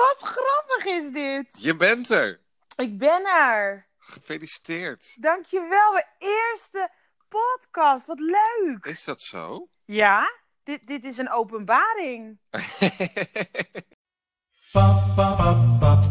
Wat 0.00 0.28
grappig 0.28 0.84
is 0.84 1.12
dit. 1.12 1.62
Je 1.62 1.76
bent 1.76 2.08
er. 2.08 2.40
Ik 2.76 2.98
ben 2.98 3.26
er. 3.26 3.88
Gefeliciteerd. 3.98 5.22
Dankjewel. 5.22 5.92
Mijn 5.92 6.06
eerste 6.18 6.90
podcast. 7.28 8.06
Wat 8.06 8.20
leuk. 8.20 8.84
Is 8.84 9.04
dat 9.04 9.20
zo? 9.20 9.68
Ja, 9.84 10.32
dit, 10.62 10.86
dit 10.86 11.04
is 11.04 11.18
een 11.18 11.30
openbaring. 11.30 12.38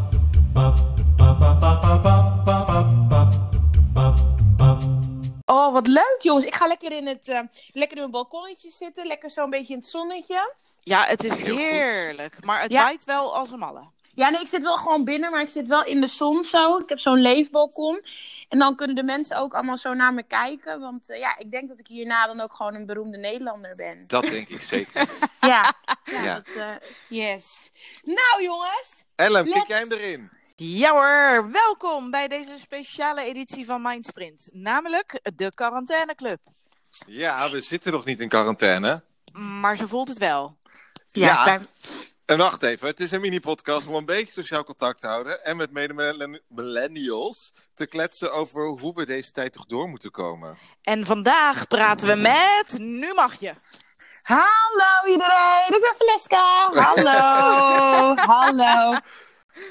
Oh, 5.69 5.75
wat 5.75 5.87
leuk 5.87 6.17
jongens. 6.19 6.45
Ik 6.45 6.55
ga 6.55 6.67
lekker 6.67 6.91
in 6.91 7.07
het 7.07 7.27
eh, 7.27 7.39
lekker 7.73 7.97
in 7.97 8.01
mijn 8.01 8.11
balkonnetje 8.11 8.69
zitten. 8.69 9.07
Lekker 9.07 9.29
zo'n 9.29 9.49
beetje 9.49 9.73
in 9.73 9.79
het 9.79 9.87
zonnetje. 9.89 10.53
Ja, 10.83 11.03
het 11.05 11.23
is 11.23 11.41
Heel 11.41 11.53
goed. 11.55 11.63
heerlijk. 11.63 12.43
Maar 12.45 12.61
het 12.61 12.71
Ja. 12.71 12.81
waait 12.83 13.03
wel 13.03 13.35
als 13.35 13.51
een 13.51 13.59
malle. 13.59 13.83
Ja, 14.13 14.29
nee, 14.29 14.41
ik 14.41 14.47
zit 14.47 14.63
wel 14.63 14.77
gewoon 14.77 15.03
binnen, 15.03 15.31
maar 15.31 15.41
ik 15.41 15.49
zit 15.49 15.67
wel 15.67 15.85
in 15.85 16.01
de 16.01 16.07
zon 16.07 16.43
zo. 16.43 16.77
Ik 16.77 16.89
heb 16.89 16.99
zo'n 16.99 17.21
leefbalkon. 17.21 18.05
En 18.49 18.59
dan 18.59 18.75
kunnen 18.75 18.95
de 18.95 19.03
mensen 19.03 19.37
ook 19.37 19.53
allemaal 19.53 19.77
zo 19.77 19.93
naar 19.93 20.13
me 20.13 20.23
kijken. 20.23 20.79
Want 20.79 21.09
eh, 21.09 21.19
ja, 21.19 21.37
ik 21.37 21.51
denk 21.51 21.69
dat 21.69 21.79
ik 21.79 21.87
hierna 21.87 22.27
dan 22.27 22.39
ook 22.39 22.53
gewoon 22.53 22.75
een 22.75 22.85
beroemde 22.85 23.17
Nederlander 23.17 23.75
ben. 23.75 24.03
Dat 24.07 24.23
denk 24.23 24.47
ik 24.49 24.61
zeker. 24.61 25.07
Ja, 25.41 25.73
ja, 26.05 26.23
Ja. 26.23 26.33
Dat, 26.33 26.55
eh, 26.55 26.69
yes. 27.09 27.71
Nou 28.03 28.43
jongens, 28.43 29.05
Ellen, 29.15 29.45
jij 29.45 29.63
hem 29.67 29.91
erin? 29.91 30.29
Ja 30.61 30.91
hoor, 30.91 31.51
welkom 31.51 32.11
bij 32.11 32.27
deze 32.27 32.57
speciale 32.57 33.21
editie 33.23 33.65
van 33.65 33.81
Mindsprint. 33.81 34.49
Namelijk 34.53 35.19
de 35.35 35.53
quarantaineclub. 35.53 36.39
Ja, 37.07 37.49
we 37.51 37.61
zitten 37.61 37.91
nog 37.91 38.05
niet 38.05 38.19
in 38.19 38.29
quarantaine. 38.29 39.03
Maar 39.33 39.77
zo 39.77 39.85
voelt 39.87 40.07
het 40.07 40.17
wel. 40.17 40.57
Ja. 41.07 41.43
bij- 41.43 41.59
En 42.25 42.37
wacht 42.37 42.63
even, 42.63 42.87
het 42.87 42.99
is 42.99 43.11
een 43.11 43.21
mini-podcast 43.21 43.87
om 43.87 43.93
een 43.95 44.05
beetje 44.05 44.33
sociaal 44.41 44.63
contact 44.63 44.99
te 45.01 45.07
houden. 45.07 45.45
En 45.45 45.57
met 45.57 45.71
mede-millennials 45.71 47.53
te 47.73 47.85
kletsen 47.87 48.33
over 48.33 48.67
hoe 48.67 48.93
we 48.95 49.05
deze 49.05 49.31
tijd 49.31 49.53
toch 49.53 49.65
door 49.65 49.89
moeten 49.89 50.11
komen. 50.11 50.57
En 50.81 51.05
vandaag 51.05 51.67
praten 51.67 52.07
we 52.07 52.15
met... 52.15 52.77
Nu 52.79 53.13
mag 53.13 53.39
je. 53.39 53.53
Hallo 54.23 55.07
iedereen, 55.11 55.63
ik 55.67 55.79
ben 55.81 55.95
Valeska. 55.97 56.69
Hallo, 56.73 58.15
hallo. 58.33 58.97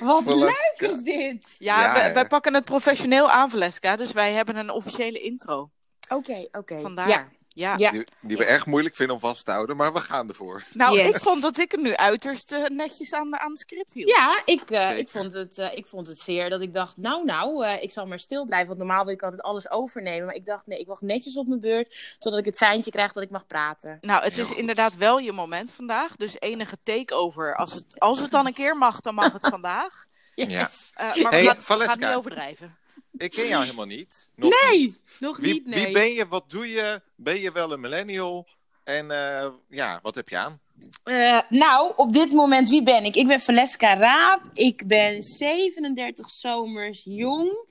Wat 0.01 0.25
leuk 0.25 0.75
is 0.79 1.03
dit. 1.03 1.57
Ja, 1.59 1.97
Ja, 1.97 2.13
wij, 2.13 2.27
pakken 2.27 2.55
het 2.55 2.65
professioneel 2.65 3.31
aan, 3.31 3.51
Valeska. 3.51 3.97
Dus 3.97 4.13
wij 4.13 4.33
hebben 4.33 4.57
een 4.57 4.71
officiële 4.71 5.21
intro. 5.21 5.71
Oké, 6.09 6.49
oké. 6.53 6.81
Vandaar. 6.81 7.09
Ja, 7.09 7.29
Ja. 7.59 7.75
ja. 7.77 7.91
Die, 7.91 8.05
die 8.21 8.37
we 8.37 8.45
erg 8.45 8.67
moeilijk 8.67 8.97
vinden 8.97 9.15
om 9.15 9.21
vast 9.21 9.45
te 9.45 9.51
houden, 9.51 9.77
maar 9.77 9.93
we 9.93 10.01
gaan 10.01 10.29
ervoor. 10.29 10.63
Nou, 10.73 10.97
Yes. 10.97 11.09
ik 11.09 11.17
vond 11.17 11.43
dat 11.43 11.59
ik 11.59 11.71
het 11.71 11.81
nu 11.81 11.95
uiterst 11.97 12.57
netjes 12.69 13.13
aan, 13.13 13.39
aan 13.39 13.51
het 13.51 13.59
script 13.59 13.93
hield. 13.95 14.11
Ja, 14.11 14.43
ik, 14.45 14.71
eh, 14.71 14.99
ik, 14.99 15.09
vond 15.09 15.33
het, 15.33 15.59
eh, 15.59 15.77
ik 15.77 15.87
vond 15.87 16.07
het 16.07 16.21
zeer 16.21 16.51
dat 16.51 16.61
ik 16.61 16.75
dacht, 16.75 16.97
nou 16.97 17.25
nou, 17.25 17.65
eh, 17.67 17.83
ik 17.83 17.91
zal 17.91 18.07
maar 18.07 18.19
stil 18.19 18.45
blijven. 18.47 18.67
Want 18.69 18.79
normaal 18.79 19.05
wil 19.05 19.15
ik 19.15 19.23
altijd 19.23 19.43
alles 19.43 19.71
overnemen. 19.71 20.27
Maar 20.27 20.35
ik 20.35 20.47
dacht, 20.47 20.67
nee, 20.67 20.79
ik 20.79 20.87
wacht 20.87 21.01
netjes 21.03 21.37
op 21.37 21.47
mijn 21.47 21.61
beurt. 21.61 22.17
Totdat 22.19 22.41
ik 22.41 22.47
het 22.47 22.57
seintje 22.57 22.91
krijg 22.91 23.13
dat 23.13 23.23
ik 23.23 23.31
mag 23.31 23.47
praten. 23.47 23.99
Nou, 24.01 24.23
het 24.25 24.33
Heel 24.35 24.43
is 24.43 24.49
goed. 24.49 24.59
inderdaad 24.59 24.97
wel 24.97 25.19
je 25.19 25.33
moment 25.33 25.73
vandaag. 25.73 26.17
Dus 26.17 26.41
enige 26.41 26.77
takeover. 26.83 27.57
Als 27.57 27.75
het, 27.75 27.85
als 28.01 28.21
het 28.21 28.31
dan 28.31 28.47
een 28.47 28.55
keer 28.55 28.77
mag, 28.77 29.01
dan 29.01 29.15
mag 29.15 29.33
het 29.33 29.49
vandaag. 29.57 30.05
Yes. 30.35 30.91
Eh, 30.95 31.15
maar 31.23 31.33
Hey, 31.33 31.45
we 31.45 31.63
gaan 31.67 31.99
niet 31.99 32.09
overdrijven. 32.09 32.77
Ik 33.19 33.31
ken 33.31 33.47
jou 33.49 33.63
helemaal 33.63 33.87
niet. 33.87 34.31
Nog 34.35 34.51
Nee, 34.63 34.79
niet. 34.79 35.03
nog 35.19 35.37
Wie, 35.37 35.53
niet, 35.53 35.67
nee. 35.67 35.85
wie 35.85 35.93
ben 35.93 36.13
je? 36.13 36.29
Wat 36.29 36.51
doe 36.51 36.69
je? 36.69 37.03
Ben 37.17 37.41
je 37.41 37.53
wel 37.53 37.73
een 37.73 37.81
millennial? 37.81 38.49
En 38.85 39.11
eh, 39.11 39.49
ja, 39.69 39.99
wat 40.03 40.15
heb 40.15 40.29
je 40.29 40.37
aan? 40.37 40.61
Eh, 41.05 41.41
nou, 41.49 41.93
op 41.97 42.13
dit 42.13 42.33
moment, 42.33 42.69
wie 42.69 42.83
ben 42.83 43.05
ik? 43.05 43.15
Ik 43.15 43.27
ben 43.27 43.41
Valeska 43.41 43.97
Raap. 43.97 44.43
Ik 44.53 44.87
ben 44.87 45.23
37 45.23 46.31
zomers 46.31 47.03
jong. 47.05 47.67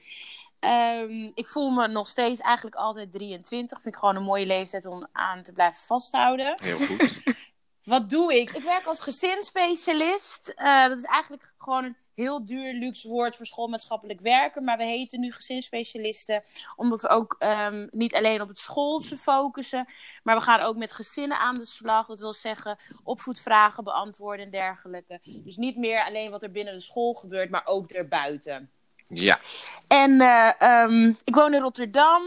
Ehm, 0.60 1.32
ik 1.34 1.48
voel 1.48 1.70
me 1.70 1.88
nog 1.88 2.08
steeds 2.08 2.42
eigenlijk 2.42 2.76
altijd 2.76 3.12
23. 3.12 3.82
Vind 3.82 3.94
ik 3.94 4.00
gewoon 4.00 4.16
een 4.16 4.24
mooie 4.24 4.46
leeftijd 4.46 4.86
om 4.86 5.08
aan 5.12 5.44
te 5.44 5.52
blijven 5.52 5.82
vasthouden. 5.86 6.58
Heel 6.62 6.78
goed. 6.78 7.20
Wat 7.84 8.10
doe 8.10 8.36
ik? 8.36 8.52
Ik 8.52 8.64
werk 8.64 8.86
als 8.86 9.00
gezinsspecialist. 9.00 10.54
Eh, 10.56 10.88
dat 10.88 10.98
is 10.98 11.04
eigenlijk 11.04 11.54
gewoon 11.58 11.84
een 11.84 11.98
heel 12.18 12.46
duur 12.46 12.74
luxe 12.74 13.08
woord 13.08 13.36
voor 13.36 13.46
schoolmaatschappelijk 13.46 14.20
werken. 14.20 14.64
Maar 14.64 14.78
we 14.78 14.84
heten 14.84 15.20
nu 15.20 15.32
gezinsspecialisten 15.32 16.44
omdat 16.76 17.02
we 17.02 17.08
ook 17.08 17.36
ehm, 17.40 17.88
niet 17.92 18.16
alleen 18.16 18.42
op 18.42 18.48
het 18.48 18.60
schoolse 18.60 19.18
focussen. 19.18 19.88
Maar 20.24 20.36
we 20.36 20.42
gaan 20.42 20.60
ook 20.60 20.78
met 20.78 20.92
gezinnen 20.92 21.40
aan 21.40 21.56
de 21.56 21.66
slag. 21.66 22.08
Dat 22.08 22.20
wil 22.20 22.34
zeggen 22.34 22.78
opvoedvragen 23.04 23.84
beantwoorden 23.84 24.46
en 24.46 24.52
dergelijke. 24.52 25.20
Dus 25.24 25.58
niet 25.58 25.78
meer 25.78 26.04
alleen 26.04 26.32
wat 26.32 26.44
er 26.44 26.52
binnen 26.52 26.74
de 26.74 26.80
school 26.80 27.14
gebeurt, 27.14 27.50
maar 27.50 27.66
ook 27.66 27.92
erbuiten. 27.92 28.72
Ja, 29.08 29.40
En 29.88 30.22
eh, 30.22 30.62
ehm, 30.62 31.14
ik 31.24 31.36
woon 31.36 31.54
in 31.54 31.62
Rotterdam. 31.62 32.24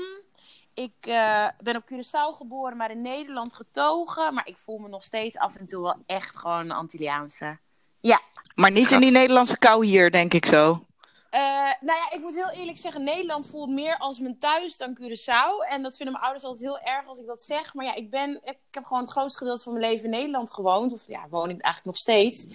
Ik 0.74 0.94
eh, 1.00 1.48
ben 1.62 1.76
op 1.76 1.90
Curaçao 1.92 2.36
geboren, 2.36 2.76
maar 2.76 2.90
in 2.90 3.02
Nederland 3.02 3.54
getogen. 3.54 4.34
Maar 4.34 4.46
ik 4.46 4.56
voel 4.56 4.78
me 4.78 4.88
nog 4.88 5.04
steeds 5.04 5.38
af 5.38 5.56
en 5.56 5.66
toe 5.66 5.82
wel 5.82 6.02
echt 6.06 6.36
gewoon 6.36 6.60
een 6.60 6.70
Antilliaanse. 6.70 7.58
Ja. 8.00 8.20
Maar 8.54 8.70
niet 8.70 8.90
in 8.90 9.00
die 9.00 9.10
Nederlandse 9.10 9.58
kou 9.58 9.86
hier, 9.86 10.10
denk 10.10 10.34
ik 10.34 10.46
zo. 10.46 10.84
Eh, 11.30 11.40
nou 11.80 11.98
ja, 11.98 12.10
ik 12.12 12.20
moet 12.20 12.34
heel 12.34 12.50
eerlijk 12.50 12.78
zeggen, 12.78 13.04
Nederland 13.04 13.46
voelt 13.46 13.70
meer 13.70 13.96
als 13.98 14.18
mijn 14.18 14.38
thuis 14.38 14.76
dan 14.76 14.98
Curaçao. 15.00 15.68
En 15.68 15.82
dat 15.82 15.96
vinden 15.96 16.12
mijn 16.12 16.24
ouders 16.24 16.44
altijd 16.44 16.64
heel 16.64 16.80
erg 16.80 17.06
als 17.06 17.18
ik 17.18 17.26
dat 17.26 17.44
zeg. 17.44 17.74
Maar 17.74 17.84
ja, 17.84 17.94
ik, 17.94 18.10
ben, 18.10 18.40
ik 18.44 18.56
heb 18.70 18.84
gewoon 18.84 19.02
het 19.02 19.12
grootste 19.12 19.38
gedeelte 19.38 19.62
van 19.62 19.72
mijn 19.72 19.84
leven 19.84 20.04
in 20.04 20.10
Nederland 20.10 20.52
gewoond. 20.52 20.92
Of 20.92 21.02
ja, 21.06 21.28
woon 21.28 21.50
ik 21.50 21.60
eigenlijk 21.60 21.84
nog 21.84 21.96
steeds. 21.96 22.46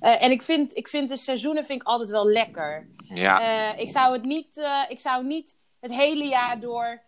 Eh, 0.00 0.22
en 0.22 0.30
ik 0.30 0.42
vind, 0.42 0.76
ik 0.76 0.88
vind 0.88 1.08
de 1.08 1.16
seizoenen 1.16 1.64
vind 1.64 1.80
ik 1.80 1.86
altijd 1.86 2.10
wel 2.10 2.26
lekker. 2.26 2.88
ja. 3.04 3.40
Eh, 3.40 3.80
ik, 3.80 3.90
zou 3.90 4.12
het 4.12 4.22
niet, 4.22 4.58
eh, 4.58 4.82
ik 4.88 5.00
zou 5.00 5.24
niet 5.24 5.56
het 5.80 5.92
hele 5.92 6.24
jaar 6.24 6.60
door 6.60 7.02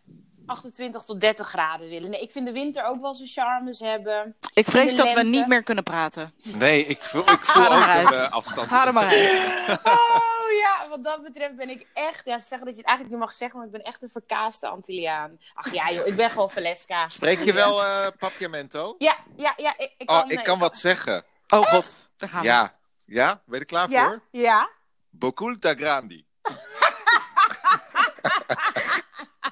28 0.48 1.02
tot 1.02 1.20
30 1.20 1.48
graden 1.48 1.88
willen. 1.88 2.10
Nee, 2.10 2.20
ik 2.20 2.30
vind 2.30 2.46
de 2.46 2.52
winter 2.52 2.84
ook 2.84 3.00
wel 3.00 3.14
zijn 3.14 3.28
charmes 3.28 3.78
hebben. 3.78 4.36
Ik 4.54 4.66
vrees 4.66 4.96
dat 4.96 5.12
we 5.12 5.22
niet 5.22 5.46
meer 5.46 5.62
kunnen 5.62 5.84
praten. 5.84 6.32
Nee, 6.42 6.86
ik 6.86 7.02
voel, 7.02 7.30
ik 7.30 7.44
voel 7.44 7.64
ook 7.66 7.72
een 7.72 8.12
eh, 8.12 8.30
afstand. 8.30 8.68
Ga 8.68 8.86
er 8.86 8.92
maar 8.92 9.08
uit. 9.08 9.80
Oh 10.48 10.54
ja, 10.54 10.88
wat 10.88 11.04
dat 11.04 11.22
betreft 11.22 11.56
ben 11.56 11.68
ik 11.70 11.86
echt... 11.94 12.22
Ja, 12.24 12.38
ze 12.38 12.46
zeggen 12.46 12.66
dat 12.66 12.74
je 12.76 12.80
het 12.80 12.88
eigenlijk 12.88 13.10
niet 13.18 13.26
mag 13.26 13.32
zeggen, 13.36 13.58
maar 13.58 13.66
ik 13.66 13.72
ben 13.72 13.82
echt 13.82 14.02
een 14.02 14.10
verkaaste 14.10 14.66
Antilliaan. 14.66 15.38
Ach 15.54 15.72
ja 15.72 15.90
joh, 15.90 16.06
ik 16.06 16.16
ben 16.16 16.30
gewoon 16.30 16.50
Valeska. 16.50 17.08
Spreek 17.08 17.38
je 17.38 17.52
wel 17.52 17.84
eh 17.84 18.06
papiamento? 18.18 18.94
Ja, 18.98 19.16
ja, 19.36 19.52
ja. 19.56 19.74
Ik, 19.78 19.94
ik 19.98 20.10
Oh, 20.10 20.20
kan, 20.20 20.30
ik 20.30 20.38
eh, 20.38 20.44
kan 20.44 20.58
wat 20.58 20.76
zeggen. 20.76 21.24
Oh 21.48 21.62
god, 21.62 22.08
daar 22.16 22.28
gaan 22.28 22.40
we. 22.40 22.46
Ja. 22.46 22.72
Ja? 23.06 23.40
Ben 23.44 23.54
je 23.54 23.60
er 23.60 23.64
klaar 23.64 23.90
Ja, 23.90 24.06
voor? 24.08 24.22
ja. 24.30 24.68
Boculta 25.10 25.74
grandi. 25.74 26.24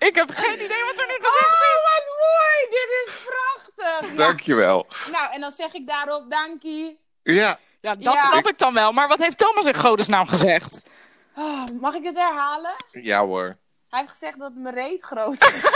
Ik 0.06 0.14
heb 0.14 0.30
geen 0.34 0.54
idee 0.64 0.84
wat 0.84 0.98
er 0.98 1.06
nu 1.06 1.14
Oh, 1.14 1.22
gezegd 1.22 1.62
is. 1.62 1.82
wat 1.82 2.04
mooi! 2.18 2.70
Dit 2.70 2.88
is 3.06 3.24
prachtig! 3.24 4.10
Ja. 4.10 4.16
Dankjewel. 4.16 4.86
Nou, 5.12 5.32
en 5.32 5.40
dan 5.40 5.52
zeg 5.52 5.72
ik 5.74 5.86
daarop, 5.86 6.30
dankie. 6.30 7.00
Ja. 7.22 7.58
Ja, 7.80 7.94
dat 7.94 8.12
Ja. 8.14 8.20
snap 8.20 8.48
ik 8.48 8.58
dan 8.58 8.74
wel. 8.74 8.92
Maar 8.92 9.08
wat 9.08 9.18
heeft 9.18 9.38
Thomas 9.38 9.64
in 9.64 9.74
godesnaam 9.74 10.26
gezegd? 10.26 10.82
Oh, 11.34 11.62
mag 11.80 11.94
ik 11.94 12.04
het 12.04 12.16
herhalen? 12.16 12.74
Ja 12.90 13.24
hoor. 13.24 13.56
Hij 13.88 13.98
heeft 14.00 14.10
gezegd 14.10 14.38
dat 14.38 14.52
mijn 14.54 14.74
reet 14.74 15.02
groot 15.02 15.44
is. 15.44 15.62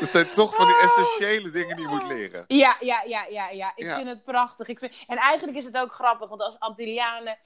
Dat 0.00 0.08
zijn 0.08 0.28
toch 0.30 0.54
van 0.54 0.66
die 0.66 0.76
essentiële 0.76 1.50
dingen 1.50 1.76
die 1.76 1.84
je 1.88 1.90
moet 1.94 2.06
leren. 2.06 2.44
Ja, 2.46 2.76
ja, 2.80 3.02
ja, 3.06 3.24
ja, 3.28 3.48
ja. 3.50 3.72
Ik 3.74 3.84
Ja. 3.84 3.94
vind 3.94 4.08
het 4.08 4.24
prachtig. 4.24 4.66
Ik 4.68 4.78
vind... 4.78 4.92
En 5.06 5.16
eigenlijk 5.16 5.58
is 5.58 5.64
het 5.64 5.76
ook 5.76 5.92
grappig, 5.92 6.28
want 6.28 6.40
als 6.42 6.58
Antillianen 6.58 7.38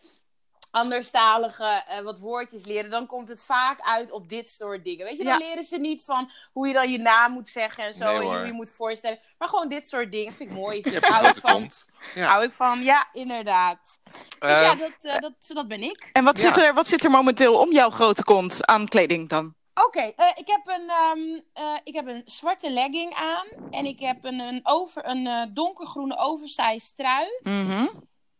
anderstaligen 0.71 1.87
eh, 1.87 2.01
wat 2.01 2.19
woordjes 2.19 2.65
leren, 2.67 2.91
dan 2.91 3.07
komt 3.07 3.29
het 3.29 3.43
vaak 3.43 3.81
uit 3.81 4.11
op 4.11 4.29
dit 4.29 4.51
soort 4.51 4.85
dingen. 4.85 5.05
Weet 5.07 5.17
je, 5.19 5.25
dan 5.25 5.39
Ja. 5.39 5.47
leren 5.47 5.65
ze 5.65 5.77
niet 5.79 6.05
van 6.05 6.31
hoe 6.53 6.67
je 6.69 6.73
dan 6.75 6.91
je 6.91 6.99
naam 6.99 7.33
moet 7.33 7.49
zeggen 7.49 7.85
en 7.85 7.95
zo, 7.95 8.05
Nee, 8.05 8.15
en 8.17 8.23
hoe 8.37 8.47
je 8.47 8.53
moet 8.53 8.71
voorstellen. 8.71 9.19
Maar 9.39 9.49
gewoon 9.49 9.69
dit 9.69 9.89
soort 9.89 10.13
dingen 10.13 10.33
vind 10.33 10.51
ik 10.51 10.57
mooi. 10.57 10.83
Hou 11.01 11.27
ik 11.27 11.37
van. 11.37 11.53
kont. 11.53 11.87
Ja. 12.15 12.27
Hou 12.27 12.45
ik 12.45 12.53
van, 12.53 12.83
ja, 12.83 13.09
inderdaad. 13.13 13.99
Dus 14.05 14.15
Eh, 14.39 14.63
ja, 14.63 14.75
dat, 14.75 14.93
eh, 15.03 15.19
dat, 15.19 15.33
dat 15.49 15.69
ben 15.69 15.83
ik. 15.83 16.11
En 16.13 16.25
wat, 16.25 16.41
Ja. 16.41 16.47
zit 16.47 16.65
er, 16.65 16.75
wat 16.75 16.89
zit 16.89 17.05
er 17.05 17.11
momenteel 17.11 17.59
om 17.59 17.73
jouw 17.73 17.91
grote 17.91 18.25
kont 18.25 18.67
aan 18.67 18.89
kleding 18.89 19.29
dan? 19.29 19.55
Oké, 19.87 20.01
eh, 20.01 20.27
ik, 20.35 20.47
heb 20.47 20.67
een, 20.67 20.89
ehm, 20.89 21.41
eh, 21.53 21.79
ik 21.85 21.95
heb 21.95 22.07
een 22.07 22.23
zwarte 22.25 22.71
legging 22.71 23.15
aan. 23.15 23.47
En 23.71 23.85
ik 23.85 24.01
heb 24.01 24.25
een, 24.25 24.39
een, 24.41 24.61
over, 24.63 25.05
een 25.09 25.27
eh, 25.27 25.43
donkergroene 25.55 26.17
oversized 26.19 26.97
trui. 26.97 27.27
Mhm. 27.43 27.87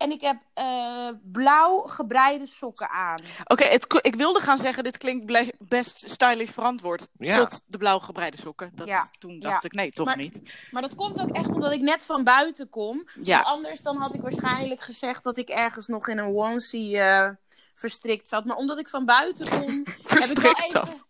En 0.01 0.11
ik 0.11 0.21
heb 0.21 0.37
eh, 0.55 1.09
blauw 1.23 1.81
gebreide 1.81 2.47
sokken 2.47 2.89
aan. 2.91 3.19
Oké, 3.45 3.65
ik 4.03 4.15
wilde 4.15 4.41
gaan 4.41 4.59
zeggen, 4.59 4.85
dit 4.85 4.99
klinkt 4.99 5.33
best 5.69 6.11
stylish 6.11 6.51
verantwoord. 6.51 7.09
Ja. 7.19 7.37
Tot 7.47 7.61
de 7.67 7.79
blauw 7.79 7.99
gebreide 7.99 8.37
sokken. 8.39 8.71
Dat, 8.75 8.87
Ja. 8.87 9.09
Toen 9.19 9.41
dacht 9.41 9.63
Ja. 9.63 9.69
ik, 9.69 9.73
nee, 9.75 9.93
toch 9.93 10.07
Maar- 10.07 10.17
niet. 10.17 10.43
Maar 10.71 10.83
dat 10.83 10.95
komt 10.95 11.21
ook 11.21 11.31
echt 11.31 11.49
omdat 11.55 11.73
ik 11.73 11.81
net 11.81 12.05
van 12.05 12.25
buiten 12.25 12.69
kom. 12.69 13.09
Ja. 13.23 13.41
Anders 13.41 13.81
dan 13.83 13.97
had 13.97 14.15
ik 14.15 14.21
waarschijnlijk 14.21 14.81
gezegd 14.81 15.25
dat 15.25 15.39
ik 15.39 15.49
ergens 15.49 15.87
nog 15.87 16.09
in 16.09 16.19
een 16.19 16.35
onesie 16.37 16.99
eh, 16.99 17.29
verstrikt 17.75 18.29
zat. 18.29 18.45
Maar 18.45 18.57
omdat 18.57 18.79
ik 18.79 18.89
van 18.89 19.05
buiten 19.05 19.49
kom, 19.49 19.83
Verstrikt 20.03 20.43
heb 20.43 20.57
ik 20.59 20.73
wel 20.73 20.85
zat. 20.85 20.89
even, 20.89 21.05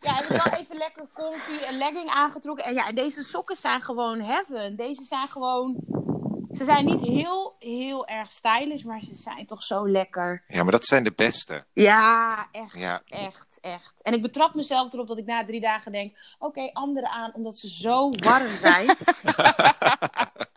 ja, 0.00 0.14
heb 0.14 0.24
ik 0.24 0.42
wel 0.42 0.58
even 0.60 0.76
lekker 0.76 1.06
comfy 1.14 1.66
een 1.68 1.78
legging 1.78 2.10
aangetrokken. 2.10 2.64
En 2.64 2.74
ja, 2.74 2.92
deze 2.92 3.22
sokken 3.24 3.56
zijn 3.56 3.80
gewoon 3.82 4.20
heaven. 4.20 4.76
Deze 4.76 5.04
zijn 5.04 5.28
gewoon 5.28 5.76
ze 6.52 6.64
zijn 6.64 6.84
niet 6.84 7.00
heel, 7.00 7.56
heel 7.58 8.06
erg 8.06 8.30
stylish, 8.30 8.82
maar 8.82 9.00
ze 9.00 9.14
zijn 9.14 9.46
toch 9.46 9.62
zo 9.62 9.88
lekker. 9.88 10.44
Ja, 10.46 10.62
maar 10.62 10.72
dat 10.72 10.84
zijn 10.86 11.04
de 11.04 11.12
beste. 11.12 11.64
Ja, 11.72 12.48
echt, 12.52 12.78
Ja. 12.78 13.00
echt, 13.08 13.58
echt. 13.60 13.94
En 14.02 14.12
ik 14.12 14.22
betrap 14.22 14.54
mezelf 14.54 14.92
erop 14.92 15.06
dat 15.06 15.18
ik 15.18 15.26
na 15.26 15.44
drie 15.44 15.60
dagen 15.60 15.92
denk, 15.92 16.16
oké, 16.38 16.70
anderen 16.72 17.08
aan, 17.10 17.30
omdat 17.34 17.56
ze 17.58 17.70
zo 17.70 18.08
warm 18.10 18.56
zijn. 18.56 18.86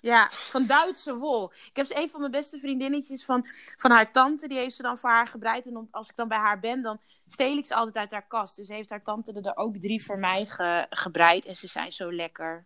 ja, 0.01 0.27
van 0.31 0.65
Duitse 0.65 1.15
wol. 1.15 1.51
Ik 1.51 1.75
heb 1.75 1.85
ze 1.85 1.97
een 2.01 2.09
van 2.09 2.19
mijn 2.19 2.31
beste 2.31 2.59
vriendinnetjes 2.59 3.25
van, 3.25 3.47
van 3.77 3.91
haar 3.91 4.11
tante, 4.11 4.47
die 4.47 4.57
heeft 4.57 4.75
ze 4.75 4.81
dan 4.81 4.97
voor 4.97 5.09
haar 5.09 5.27
gebreid. 5.27 5.65
En 5.65 5.87
als 5.91 6.09
ik 6.09 6.15
dan 6.15 6.27
bij 6.27 6.37
haar 6.37 6.59
ben, 6.59 6.81
dan 6.81 6.99
steel 7.27 7.57
ik 7.57 7.65
ze 7.65 7.75
altijd 7.75 7.95
uit 7.95 8.11
haar 8.11 8.27
kast. 8.27 8.55
Dus 8.55 8.67
heeft 8.67 8.89
haar 8.89 9.03
tante 9.03 9.41
er 9.41 9.57
ook 9.57 9.77
drie 9.77 10.03
voor 10.05 10.17
mij 10.19 10.45
ge- 10.45 10.85
gebreid. 10.89 11.45
En 11.45 11.55
ze 11.55 11.67
zijn 11.67 11.91
zo 11.91 12.13
lekker. 12.13 12.65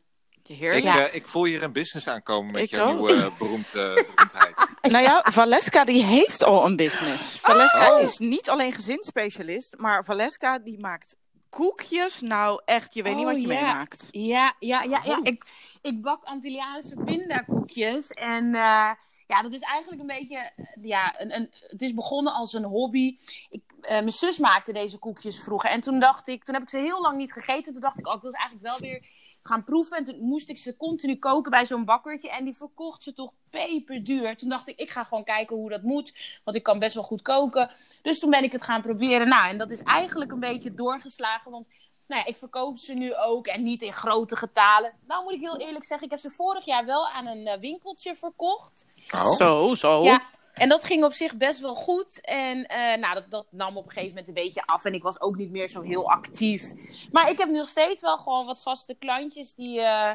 Ik. 0.49 0.83
Ja. 0.83 1.07
eh, 1.07 1.15
ik 1.15 1.27
voel 1.27 1.43
hier 1.43 1.63
een 1.63 1.71
business 1.71 2.07
aankomen 2.07 2.51
met 2.51 2.61
Ik 2.61 2.69
jouw 2.69 2.87
ook. 2.87 2.93
nieuwe 2.93 3.13
eh, 3.13 3.37
beroemd, 3.37 3.75
eh, 3.75 3.93
beroemdheid. 3.93 4.67
Nou 4.81 5.03
ja, 5.03 5.21
Valeska 5.31 5.85
die 5.85 6.03
heeft 6.03 6.43
al 6.43 6.65
een 6.65 6.75
business. 6.75 7.39
Valeska 7.39 7.95
Oh. 7.95 8.01
is 8.01 8.17
niet 8.17 8.49
alleen 8.49 8.73
gezinsspecialist, 8.73 9.77
maar 9.77 10.05
Valeska 10.05 10.59
die 10.59 10.79
maakt 10.79 11.15
koekjes. 11.49 12.21
Nou 12.21 12.61
echt, 12.65 12.93
je 12.93 13.03
weet 13.03 13.15
niet 13.15 13.25
Oh, 13.25 13.31
wat 13.31 13.41
je 13.41 13.47
ja. 13.47 13.53
meemaakt. 13.61 14.07
Ja, 14.11 14.53
ja, 14.59 14.83
ja. 14.83 15.01
ja. 15.05 15.17
Oh. 15.17 15.25
Ik, 15.25 15.43
ik 15.81 16.01
bak 16.01 16.23
Antilliaanse 16.23 16.95
pindakoekjes. 17.05 18.09
En 18.09 18.45
eh, 18.55 18.89
ja, 19.27 19.41
dat 19.41 19.53
is 19.53 19.61
eigenlijk 19.61 20.01
een 20.01 20.07
beetje... 20.07 20.51
Ja, 20.81 21.21
een, 21.21 21.35
een, 21.35 21.49
het 21.67 21.81
is 21.81 21.93
begonnen 21.93 22.33
als 22.33 22.53
een 22.53 22.63
hobby. 22.63 23.17
Ik, 23.49 23.61
eh, 23.81 23.89
mijn 23.91 24.11
zus 24.11 24.37
maakte 24.37 24.73
deze 24.73 24.97
koekjes 24.97 25.39
vroeger. 25.39 25.69
En 25.69 25.81
toen 25.81 25.99
dacht 25.99 26.27
ik... 26.27 26.43
Toen 26.43 26.53
heb 26.53 26.63
ik 26.63 26.69
ze 26.69 26.77
heel 26.77 27.01
lang 27.01 27.17
niet 27.17 27.33
gegeten. 27.33 27.71
Toen 27.73 27.81
dacht 27.81 27.99
ik, 27.99 28.07
oh, 28.07 28.13
ik 28.15 28.21
wil 28.21 28.31
ze 28.31 28.37
eigenlijk 28.37 28.69
wel 28.69 28.89
weer 28.89 29.07
gaan 29.43 29.63
proeven. 29.63 29.97
En 29.97 30.03
toen 30.03 30.19
moest 30.19 30.49
ik 30.49 30.57
ze 30.57 30.77
continu 30.77 31.15
koken 31.15 31.51
bij 31.51 31.65
zo'n 31.65 31.85
bakkertje. 31.85 32.29
En 32.29 32.43
die 32.43 32.55
verkocht 32.55 33.03
ze 33.03 33.13
toch 33.13 33.31
peperduur. 33.49 34.37
Toen 34.37 34.49
dacht 34.49 34.67
ik, 34.67 34.79
ik 34.79 34.89
ga 34.89 35.03
gewoon 35.03 35.23
kijken 35.23 35.55
hoe 35.55 35.69
dat 35.69 35.83
moet. 35.83 36.13
Want 36.43 36.57
ik 36.57 36.63
kan 36.63 36.79
best 36.79 36.93
wel 36.93 37.03
goed 37.03 37.21
koken. 37.21 37.71
Dus 38.01 38.19
toen 38.19 38.29
ben 38.29 38.43
ik 38.43 38.51
het 38.51 38.63
gaan 38.63 38.81
proberen. 38.81 39.27
Nou, 39.27 39.49
en 39.49 39.57
dat 39.57 39.71
is 39.71 39.83
eigenlijk 39.83 40.31
een 40.31 40.39
beetje 40.39 40.73
doorgeslagen. 40.73 41.51
Want 41.51 41.67
nou 42.09 42.21
ja, 42.21 42.27
ik 42.27 42.37
verkoop 42.37 42.77
ze 42.77 42.93
nu 42.93 43.15
ook 43.15 43.47
en 43.47 43.63
niet 43.63 43.81
in 43.81 43.93
grote 43.93 44.35
getalen. 44.35 44.93
Nou 45.07 45.23
moet 45.23 45.33
ik 45.33 45.39
heel 45.39 45.57
eerlijk 45.57 45.85
zeggen, 45.85 46.05
ik 46.05 46.11
heb 46.11 46.19
ze 46.19 46.29
vorig 46.29 46.65
jaar 46.65 46.85
wel 46.85 47.07
aan 47.07 47.27
een 47.27 47.47
eh, 47.47 47.59
winkeltje 47.59 48.15
verkocht. 48.15 48.85
Oh. 49.11 49.23
Zo, 49.23 49.73
zo. 49.73 50.03
Ja, 50.03 50.21
en 50.59 50.69
dat 50.69 50.83
ging 50.83 51.03
op 51.03 51.13
zich 51.13 51.35
best 51.35 51.59
wel 51.59 51.75
goed. 51.75 52.21
En 52.21 52.65
eh, 52.65 52.99
nou, 52.99 53.13
dat, 53.13 53.25
dat 53.29 53.47
nam 53.51 53.77
op 53.77 53.83
een 53.83 53.91
gegeven 53.91 54.09
moment 54.09 54.27
een 54.27 54.43
beetje 54.43 54.65
af. 54.65 54.85
En 54.85 54.93
ik 54.93 55.03
was 55.03 55.21
ook 55.21 55.35
niet 55.35 55.51
meer 55.51 55.67
zo 55.67 55.81
heel 55.81 56.09
actief. 56.09 56.71
Maar 57.11 57.29
ik 57.29 57.37
heb 57.37 57.49
nog 57.49 57.67
steeds 57.69 58.01
wel 58.01 58.17
gewoon 58.17 58.45
wat 58.45 58.61
vaste 58.61 58.95
klantjes 58.99 59.53
die, 59.53 59.81
eh, 59.81 60.11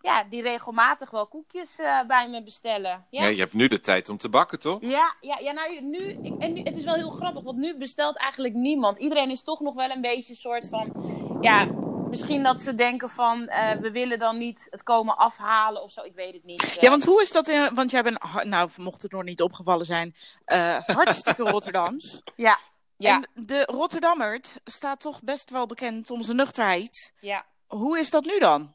ja, 0.00 0.24
die 0.30 0.42
regelmatig 0.42 1.10
wel 1.10 1.26
koekjes 1.26 1.78
eh, 1.78 2.00
bij 2.06 2.28
me 2.28 2.42
bestellen. 2.42 3.06
Ja, 3.10 3.26
je 3.26 3.40
hebt 3.40 3.52
nu 3.52 3.68
de 3.68 3.80
tijd 3.80 4.08
om 4.08 4.16
te 4.16 4.28
bakken, 4.28 4.60
toch? 4.60 4.78
Ja, 4.80 5.14
ja, 5.20 5.38
ja 5.38 5.52
nou, 5.52 5.80
nu, 5.80 5.98
ik, 5.98 6.34
en 6.38 6.52
nu, 6.52 6.60
het 6.62 6.76
is 6.76 6.84
wel 6.84 6.94
heel 6.94 7.10
grappig, 7.10 7.42
want 7.42 7.58
nu 7.58 7.76
bestelt 7.76 8.16
eigenlijk 8.16 8.54
niemand. 8.54 8.98
Iedereen 8.98 9.30
is 9.30 9.42
toch 9.42 9.60
nog 9.60 9.74
wel 9.74 9.90
een 9.90 10.00
beetje 10.00 10.32
een 10.32 10.38
soort 10.38 10.68
van, 10.68 10.92
ja, 11.40 11.68
misschien 12.08 12.42
dat 12.42 12.60
ze 12.60 12.74
denken 12.74 13.10
van, 13.10 13.48
eh, 13.48 13.76
we 13.76 13.90
willen 13.90 14.18
dan 14.18 14.38
niet 14.38 14.66
het 14.70 14.82
komen 14.82 15.16
afhalen 15.16 15.82
of 15.82 15.90
zo, 15.92 16.02
ik 16.02 16.14
weet 16.14 16.34
het 16.34 16.44
niet. 16.44 16.76
Ja, 16.80 16.90
want 16.90 17.04
hoe 17.04 17.22
is 17.22 17.32
dat? 17.32 17.48
In, 17.48 17.74
want 17.74 17.90
jij 17.90 18.02
bent, 18.02 18.18
nou, 18.44 18.70
mocht 18.76 19.02
het 19.02 19.12
nog 19.12 19.22
niet 19.22 19.42
opgevallen 19.42 19.86
zijn, 19.86 20.16
eh, 20.44 20.78
hartstikke 20.86 21.42
Rotterdams. 21.50 22.22
ja, 22.36 22.58
ja, 22.96 23.14
En 23.14 23.46
de 23.46 23.62
Rotterdammert 23.64 24.60
staat 24.64 25.00
toch 25.00 25.22
best 25.22 25.50
wel 25.50 25.66
bekend 25.66 26.10
om 26.10 26.22
zijn 26.22 26.36
nuchterheid. 26.36 27.12
ja. 27.20 27.44
Hoe 27.66 27.98
is 27.98 28.10
dat 28.10 28.24
nu 28.24 28.38
dan? 28.38 28.74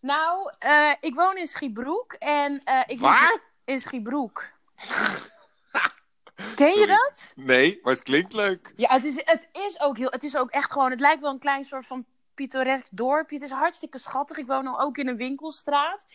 Nou, 0.00 0.50
eh, 0.58 0.90
ik 1.00 1.14
woon 1.14 1.36
in 1.36 1.46
Schiebroek 1.46 2.12
en 2.12 2.60
eh, 2.64 2.80
ik 2.86 3.00
Waar? 3.00 3.40
in 3.64 3.80
Schiebroek. 3.80 4.44
Ken 6.54 6.78
je 6.78 6.86
dat? 6.86 7.32
Nee, 7.34 7.78
maar 7.82 7.92
het 7.92 8.02
klinkt 8.02 8.32
leuk. 8.32 8.72
Ja, 8.76 8.88
het 8.88 9.04
is, 9.04 9.14
het 9.24 9.48
is 9.52 9.80
ook 9.80 9.96
heel. 9.96 10.10
Het 10.10 10.24
is 10.24 10.36
ook 10.36 10.50
echt 10.50 10.72
gewoon. 10.72 10.90
Het 10.90 11.00
lijkt 11.00 11.20
wel 11.20 11.30
een 11.32 11.38
klein 11.38 11.64
soort 11.64 11.86
van 11.86 12.04
pittoresk 12.36 12.86
dorpje. 12.90 13.36
Het 13.36 13.44
is 13.44 13.50
hartstikke 13.50 13.98
schattig. 13.98 14.36
Ik 14.36 14.46
woon 14.46 14.64
dan 14.64 14.80
ook 14.80 14.98
in 14.98 15.08
een 15.08 15.16
winkelstraat. 15.16 16.06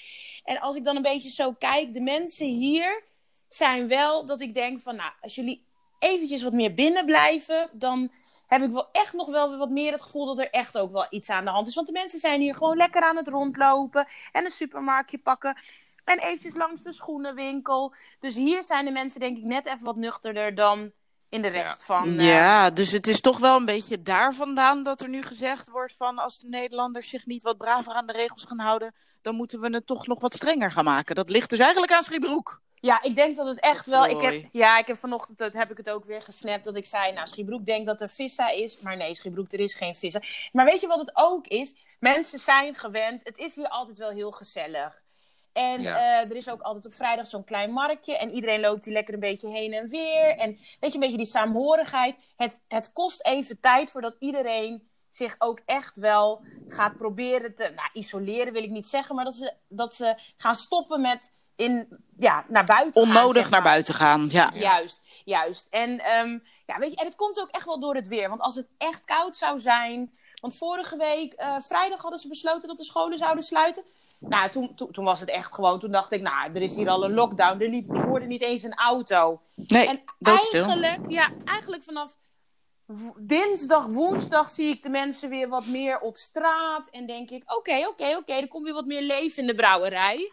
En 0.43 0.59
als 0.59 0.75
ik 0.75 0.83
dan 0.83 0.95
een 0.95 1.01
beetje 1.01 1.29
zo 1.29 1.51
kijk, 1.51 1.93
de 1.93 2.01
mensen 2.01 2.47
hier 2.47 3.03
zijn 3.49 3.87
wel 3.87 4.25
dat 4.25 4.41
ik 4.41 4.53
denk 4.53 4.79
van, 4.79 4.95
nou, 4.95 5.11
als 5.21 5.35
jullie 5.35 5.63
eventjes 5.99 6.43
wat 6.43 6.53
meer 6.53 6.73
binnen 6.73 7.05
blijven, 7.05 7.69
dan 7.73 8.11
heb 8.47 8.61
ik 8.61 8.71
wel 8.71 8.91
echt 8.91 9.13
nog 9.13 9.29
wel 9.29 9.57
wat 9.57 9.69
meer 9.69 9.91
het 9.91 10.01
gevoel 10.01 10.25
dat 10.25 10.37
er 10.37 10.49
echt 10.49 10.77
ook 10.77 10.91
wel 10.91 11.07
iets 11.09 11.29
aan 11.29 11.45
de 11.45 11.51
hand 11.51 11.67
is. 11.67 11.75
Want 11.75 11.87
de 11.87 11.93
mensen 11.93 12.19
zijn 12.19 12.41
hier 12.41 12.55
gewoon 12.55 12.77
lekker 12.77 13.01
aan 13.01 13.17
het 13.17 13.27
rondlopen 13.27 14.07
en 14.31 14.45
een 14.45 14.51
supermarktje 14.51 15.17
pakken. 15.17 15.57
En 16.03 16.19
eventjes 16.19 16.55
langs 16.55 16.81
de 16.81 16.93
schoenenwinkel. 16.93 17.93
Dus 18.19 18.35
hier 18.35 18.63
zijn 18.63 18.85
de 18.85 18.91
mensen 18.91 19.19
denk 19.19 19.37
ik 19.37 19.43
net 19.43 19.65
even 19.65 19.85
wat 19.85 19.95
nuchterder 19.95 20.55
dan 20.55 20.91
in 21.31 21.41
de 21.41 21.47
rest 21.47 21.79
Ja. 21.79 21.85
van... 21.85 22.17
eh, 22.19 22.27
Ja, 22.27 22.69
dus 22.69 22.91
het 22.91 23.07
is 23.07 23.21
toch 23.21 23.39
wel 23.39 23.55
een 23.57 23.65
beetje 23.65 24.01
daar 24.01 24.33
vandaan 24.33 24.83
dat 24.83 25.01
er 25.01 25.09
nu 25.09 25.21
gezegd 25.23 25.69
wordt 25.69 25.93
van 25.97 26.17
als 26.19 26.39
de 26.39 26.47
Nederlanders 26.47 27.09
zich 27.09 27.25
niet 27.25 27.43
wat 27.43 27.57
braver 27.57 27.93
aan 27.93 28.05
de 28.07 28.13
regels 28.13 28.45
gaan 28.45 28.59
houden, 28.59 28.93
dan 29.21 29.35
moeten 29.35 29.59
we 29.61 29.73
het 29.73 29.85
toch 29.85 30.07
nog 30.07 30.19
wat 30.19 30.33
strenger 30.33 30.71
gaan 30.71 30.83
maken. 30.83 31.15
Dat 31.15 31.29
ligt 31.29 31.49
dus 31.49 31.59
eigenlijk 31.59 31.91
aan 31.91 32.03
Schiebroek. 32.03 32.61
Ja, 32.75 33.01
ik 33.01 33.15
denk 33.15 33.35
dat 33.35 33.47
het 33.47 33.59
echt 33.59 33.85
wel. 33.85 34.05
Ik 34.05 34.21
heb, 34.21 34.45
ja, 34.51 34.77
ik 34.77 34.87
heb 34.87 34.97
vanochtend 34.97 35.37
dat 35.37 35.53
heb 35.53 35.71
ik 35.71 35.77
het 35.77 35.89
ook 35.89 36.05
weer 36.05 36.21
gesnapt. 36.21 36.63
Dat 36.63 36.75
ik 36.75 36.85
zei, 36.85 37.11
nou, 37.13 37.27
Schiebroek 37.27 37.65
denkt 37.65 37.85
dat 37.85 38.01
er 38.01 38.09
vissa 38.09 38.49
is. 38.49 38.79
Maar 38.79 38.97
nee, 38.97 39.13
Schiebroek, 39.15 39.51
er 39.51 39.59
is 39.59 39.75
geen 39.75 39.95
vissa. 39.95 40.19
Maar 40.51 40.65
weet 40.65 40.81
je 40.81 40.87
wat 40.87 40.99
het 40.99 41.11
ook 41.13 41.47
is? 41.47 41.73
Mensen 41.99 42.39
zijn 42.39 42.75
gewend. 42.75 43.21
Het 43.23 43.37
is 43.37 43.55
hier 43.55 43.67
altijd 43.67 43.97
wel 43.97 44.09
heel 44.09 44.31
gezellig. 44.31 45.01
En 45.53 45.81
Ja. 45.81 45.97
eh, 45.97 46.29
er 46.29 46.35
is 46.35 46.49
ook 46.49 46.61
altijd 46.61 46.85
op 46.85 46.93
vrijdag 46.93 47.27
zo'n 47.27 47.43
klein 47.43 47.71
marktje. 47.71 48.17
En 48.17 48.29
iedereen 48.29 48.59
loopt 48.59 48.85
hier 48.85 48.93
lekker 48.93 49.13
een 49.13 49.19
beetje 49.19 49.49
heen 49.49 49.73
en 49.73 49.89
weer. 49.89 50.35
En 50.37 50.49
weet 50.79 50.89
je, 50.89 50.93
een 50.93 50.99
beetje 50.99 51.17
die 51.17 51.25
saamhorigheid. 51.25 52.15
Het, 52.35 52.61
het 52.67 52.91
kost 52.91 53.25
even 53.25 53.59
tijd 53.59 53.91
voordat 53.91 54.15
iedereen 54.19 54.89
zich 55.09 55.35
ook 55.37 55.61
echt 55.65 55.95
wel 55.95 56.41
gaat 56.67 56.97
proberen 56.97 57.55
te... 57.55 57.71
Nou, 57.75 57.89
isoleren 57.93 58.53
wil 58.53 58.63
ik 58.63 58.69
niet 58.69 58.87
zeggen. 58.87 59.15
Maar 59.15 59.25
dat 59.25 59.35
ze, 59.35 59.53
dat 59.67 59.95
ze 59.95 60.15
gaan 60.37 60.55
stoppen 60.55 61.01
met 61.01 61.31
in, 61.55 61.87
ja, 62.19 62.45
naar 62.47 62.65
buiten 62.65 63.01
gaan, 63.05 63.15
Onnodig 63.15 63.41
zeg 63.41 63.51
naar 63.51 63.63
buiten 63.63 63.93
gaan. 63.93 64.27
Ja. 64.31 64.49
Ja. 64.53 64.59
Juist, 64.59 64.99
juist. 65.25 65.67
En, 65.69 65.99
ehm, 65.99 66.39
ja, 66.65 66.77
weet 66.77 66.91
je, 66.91 66.95
en 66.97 67.05
het 67.05 67.15
komt 67.15 67.39
ook 67.39 67.49
echt 67.49 67.65
wel 67.65 67.79
door 67.79 67.95
het 67.95 68.07
weer. 68.07 68.29
Want 68.29 68.41
als 68.41 68.55
het 68.55 68.67
echt 68.77 69.05
koud 69.05 69.37
zou 69.37 69.59
zijn. 69.59 70.13
Want 70.41 70.55
vorige 70.57 70.97
week, 70.97 71.33
eh, 71.33 71.55
vrijdag, 71.59 72.01
hadden 72.01 72.19
ze 72.19 72.27
besloten 72.27 72.67
dat 72.67 72.77
de 72.77 72.83
scholen 72.83 73.17
zouden 73.17 73.43
sluiten. 73.43 73.83
Nou, 74.29 74.49
toen, 74.49 74.75
toen, 74.75 74.91
toen 74.91 75.05
was 75.05 75.19
het 75.19 75.29
echt 75.29 75.53
gewoon. 75.53 75.79
Toen 75.79 75.91
dacht 75.91 76.11
ik, 76.11 76.21
nou, 76.21 76.53
er 76.53 76.61
is 76.61 76.75
hier 76.75 76.89
al 76.89 77.03
een 77.03 77.13
lockdown. 77.13 77.61
Er 77.61 77.69
liep, 77.69 77.93
ik 77.93 78.01
hoorde 78.01 78.25
niet 78.25 78.41
eens 78.41 78.63
een 78.63 78.75
auto. 78.75 79.41
Nee, 79.55 79.87
en 79.87 80.01
doodstil. 80.19 80.65
eigenlijk, 80.65 81.09
ja, 81.11 81.31
eigenlijk 81.45 81.83
vanaf 81.83 82.15
dinsdag, 83.19 83.85
woensdag 83.85 84.49
zie 84.49 84.67
ik 84.67 84.83
de 84.83 84.89
mensen 84.89 85.29
weer 85.29 85.49
wat 85.49 85.65
meer 85.65 85.99
op 85.99 86.17
straat. 86.17 86.89
En 86.89 87.05
denk 87.07 87.29
ik, 87.29 87.43
oké, 87.55 87.87
oké, 87.87 88.15
oké, 88.17 88.33
er 88.33 88.47
komt 88.47 88.63
weer 88.63 88.73
wat 88.73 88.85
meer 88.85 89.01
leven 89.01 89.41
in 89.41 89.47
de 89.47 89.55
brouwerij. 89.55 90.31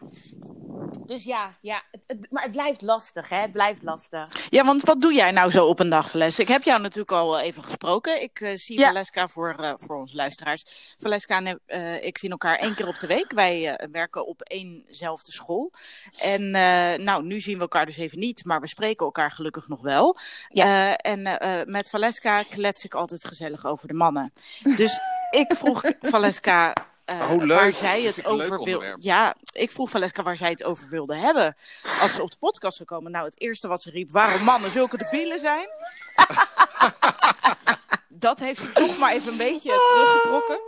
Dus 1.05 1.23
ja, 1.23 1.53
ja 1.61 1.83
het, 1.91 2.03
het- 2.07 2.27
maar 2.31 2.43
het 2.43 2.51
blijft 2.51 2.81
lastig, 2.81 3.29
hè? 3.29 3.37
Het 3.41 3.51
blijft 3.51 3.83
lastig. 3.83 4.49
Ja, 4.49 4.65
want 4.65 4.83
wat 4.83 5.01
doe 5.01 5.13
jij 5.13 5.31
nou 5.31 5.51
zo 5.51 5.65
op 5.65 5.79
een 5.79 5.89
dag, 5.89 6.09
Valeska? 6.09 6.41
Ik 6.41 6.47
heb 6.47 6.63
jou 6.63 6.81
natuurlijk 6.81 7.11
al 7.11 7.39
eh, 7.39 7.45
even 7.45 7.63
gesproken. 7.63 8.21
Ik 8.21 8.39
eh, 8.41 8.57
zie 8.57 8.79
Ja. 8.79 8.87
Valeska 8.87 9.27
voor, 9.27 9.53
eh, 9.59 9.73
voor 9.77 9.95
onze 9.97 10.15
luisteraars. 10.15 10.63
Valeska 10.99 11.37
en 11.37 11.59
ik 12.03 12.17
zien 12.17 12.31
elkaar 12.31 12.55
één 12.57 12.75
keer 12.75 12.87
op 12.87 12.99
de 12.99 13.07
week. 13.07 13.31
Wij 13.31 13.87
werken 13.91 14.27
op 14.27 14.41
éénzelfde 14.41 15.31
school. 15.31 15.71
En 16.17 16.49
nou, 17.03 17.23
nu 17.23 17.39
zien 17.39 17.55
we 17.55 17.61
elkaar 17.61 17.85
dus 17.85 17.97
even 17.97 18.19
niet, 18.19 18.45
maar 18.45 18.61
we 18.61 18.67
spreken 18.67 19.05
elkaar 19.05 19.31
gelukkig 19.31 19.67
nog 19.67 19.81
wel. 19.81 20.17
Ja. 20.47 20.95
En 20.95 21.21
met 21.71 21.89
Valeska 21.89 22.43
klets 22.43 22.83
ik 22.85 22.93
altijd 22.93 23.25
gezellig 23.25 23.65
over 23.65 23.87
de 23.87 23.93
mannen. 23.93 24.33
Dus 24.75 24.99
ik 25.31 25.55
vroeg 25.55 25.83
Valeska... 25.99 26.73
eh, 27.09 27.31
Oh, 27.31 27.37
leuk. 27.43 27.59
Waar 27.59 27.73
zij 27.73 28.01
het 28.01 28.25
over 28.25 28.49
wil. 28.49 28.57
onderwerp. 28.59 28.97
Ja, 29.01 29.35
ik 29.51 29.71
vroeg 29.71 29.89
Valeska 29.89 30.23
waar 30.23 30.37
zij 30.37 30.49
het 30.49 30.63
over 30.63 30.89
wilde 30.89 31.15
hebben. 31.15 31.55
Als 32.01 32.13
ze 32.15 32.21
op 32.21 32.31
de 32.31 32.37
podcast 32.39 32.77
zou 32.77 32.89
komen. 32.89 33.11
Nou, 33.11 33.25
het 33.25 33.41
eerste 33.41 33.67
wat 33.67 33.81
ze 33.81 33.89
riep, 33.91 34.11
waarom 34.11 34.43
mannen 34.43 34.71
zulke 34.71 34.97
debielen 34.97 35.39
zijn. 35.39 35.67
dat 38.07 38.39
heeft 38.39 38.61
ze 38.61 38.71
toch 38.71 38.97
maar 38.97 39.11
even 39.13 39.31
een 39.31 39.37
beetje 39.37 39.71
teruggetrokken. 39.93 40.59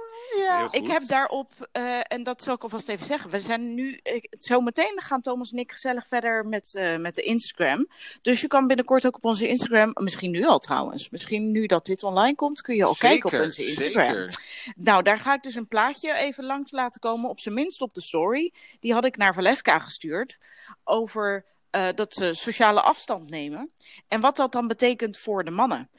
Goed. 0.49 0.75
Ik 0.75 0.87
heb 0.87 1.07
daarop, 1.07 1.69
eh, 1.71 1.99
en 2.07 2.23
dat 2.23 2.43
zal 2.43 2.55
ik 2.55 2.63
alvast 2.63 2.89
even 2.89 3.05
zeggen. 3.05 3.29
We 3.29 3.39
zijn 3.39 3.73
nu, 3.73 3.99
ik, 4.03 4.35
zo 4.39 4.61
meteen 4.61 5.01
gaan 5.01 5.21
Thomas 5.21 5.51
en 5.51 5.57
ik 5.57 5.71
gezellig 5.71 6.07
verder 6.07 6.45
met, 6.45 6.75
eh, 6.75 6.97
met 6.97 7.15
de 7.15 7.21
Instagram. 7.21 7.87
Dus 8.21 8.41
je 8.41 8.47
kan 8.47 8.67
binnenkort 8.67 9.05
ook 9.05 9.15
op 9.15 9.25
onze 9.25 9.47
Instagram, 9.47 9.91
misschien 9.93 10.31
nu 10.31 10.45
al 10.45 10.59
trouwens. 10.59 11.09
Misschien 11.09 11.51
nu 11.51 11.65
dat 11.65 11.85
dit 11.85 12.03
online 12.03 12.35
komt, 12.35 12.61
kun 12.61 12.75
je 12.75 12.85
al 12.85 12.95
kijken 12.95 13.33
op 13.33 13.45
onze 13.45 13.67
Instagram. 13.67 14.07
Zeker. 14.07 14.41
Nou, 14.75 15.03
daar 15.03 15.19
ga 15.19 15.33
ik 15.33 15.43
dus 15.43 15.55
een 15.55 15.67
plaatje 15.67 16.13
even 16.13 16.45
langs 16.45 16.71
laten 16.71 17.01
komen. 17.01 17.29
Op 17.29 17.39
zijn 17.39 17.55
minst 17.55 17.81
op 17.81 17.93
de 17.93 18.01
story. 18.01 18.53
Die 18.79 18.93
had 18.93 19.05
ik 19.05 19.17
naar 19.17 19.33
Valeska 19.33 19.79
gestuurd. 19.79 20.37
Over 20.83 21.45
eh, 21.69 21.87
dat 21.95 22.13
ze 22.13 22.33
sociale 22.33 22.81
afstand 22.81 23.29
nemen. 23.29 23.71
En 24.07 24.21
wat 24.21 24.35
dat 24.35 24.51
dan 24.51 24.67
betekent 24.67 25.17
voor 25.17 25.43
de 25.43 25.51
mannen. 25.51 25.89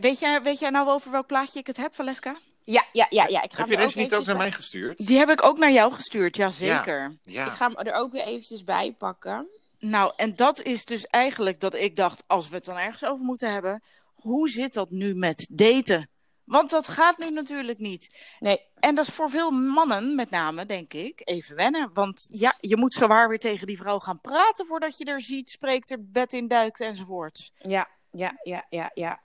Weet, 0.00 0.18
jij, 0.18 0.42
weet 0.42 0.58
jij 0.58 0.70
nou 0.70 0.88
over 0.88 1.10
welk 1.10 1.26
plaatje 1.26 1.58
ik 1.58 1.66
het 1.66 1.76
heb, 1.76 1.94
Valeska? 1.94 2.36
Ja, 2.66 2.84
ja, 2.92 3.06
ja, 3.10 3.26
ja. 3.28 3.42
Ik 3.42 3.52
ga 3.52 3.60
Heb 3.60 3.70
je 3.70 3.76
deze 3.76 3.98
niet 3.98 4.14
ook 4.14 4.24
naar 4.24 4.36
mij 4.36 4.52
gestuurd? 4.52 5.06
Die 5.06 5.18
heb 5.18 5.30
ik 5.30 5.42
ook 5.42 5.58
naar 5.58 5.72
jou 5.72 5.92
gestuurd, 5.92 6.36
ja 6.36 6.50
zeker. 6.50 7.16
Ja. 7.22 7.46
Ik 7.46 7.52
ga 7.52 7.68
hem 7.68 7.86
er 7.86 7.92
ook 7.92 8.12
weer 8.12 8.24
eventjes 8.24 8.64
bij 8.64 8.94
pakken. 8.98 9.48
Nou, 9.78 10.12
en 10.16 10.36
dat 10.36 10.62
is 10.62 10.84
dus 10.84 11.06
eigenlijk 11.06 11.60
dat 11.60 11.74
ik 11.74 11.96
dacht, 11.96 12.22
als 12.26 12.48
we 12.48 12.54
het 12.54 12.64
dan 12.64 12.76
ergens 12.76 13.04
over 13.04 13.24
moeten 13.24 13.52
hebben, 13.52 13.82
hoe 14.14 14.48
zit 14.48 14.74
dat 14.74 14.90
nu 14.90 15.14
met 15.14 15.46
daten? 15.50 16.08
Want 16.44 16.70
dat 16.70 16.88
gaat 16.88 17.18
nu 17.18 17.30
natuurlijk 17.30 17.78
niet. 17.78 18.16
Nee, 18.38 18.60
En 18.78 18.94
dat 18.94 19.06
is 19.06 19.14
voor 19.14 19.30
veel 19.30 19.50
mannen, 19.50 20.14
met 20.14 20.30
name, 20.30 20.66
denk 20.66 20.92
ik, 20.92 21.20
even 21.24 21.56
wennen. 21.56 21.90
Want 21.92 22.26
ja, 22.30 22.54
je 22.60 22.76
moet 22.76 22.94
zowaar 22.94 23.28
weer 23.28 23.38
tegen 23.38 23.66
die 23.66 23.76
vrouw 23.76 23.98
gaan 23.98 24.20
praten 24.20 24.66
voordat 24.66 24.98
je 24.98 25.04
er 25.04 25.22
ziet, 25.22 25.50
spreekt, 25.50 25.90
er 25.90 26.10
bed 26.10 26.32
in 26.32 26.48
duikt 26.48 26.80
enzovoort. 26.80 27.52
ja, 27.58 27.88
ja, 28.10 28.40
ja, 28.42 28.66
ja, 28.70 28.90
ja. 28.94 29.24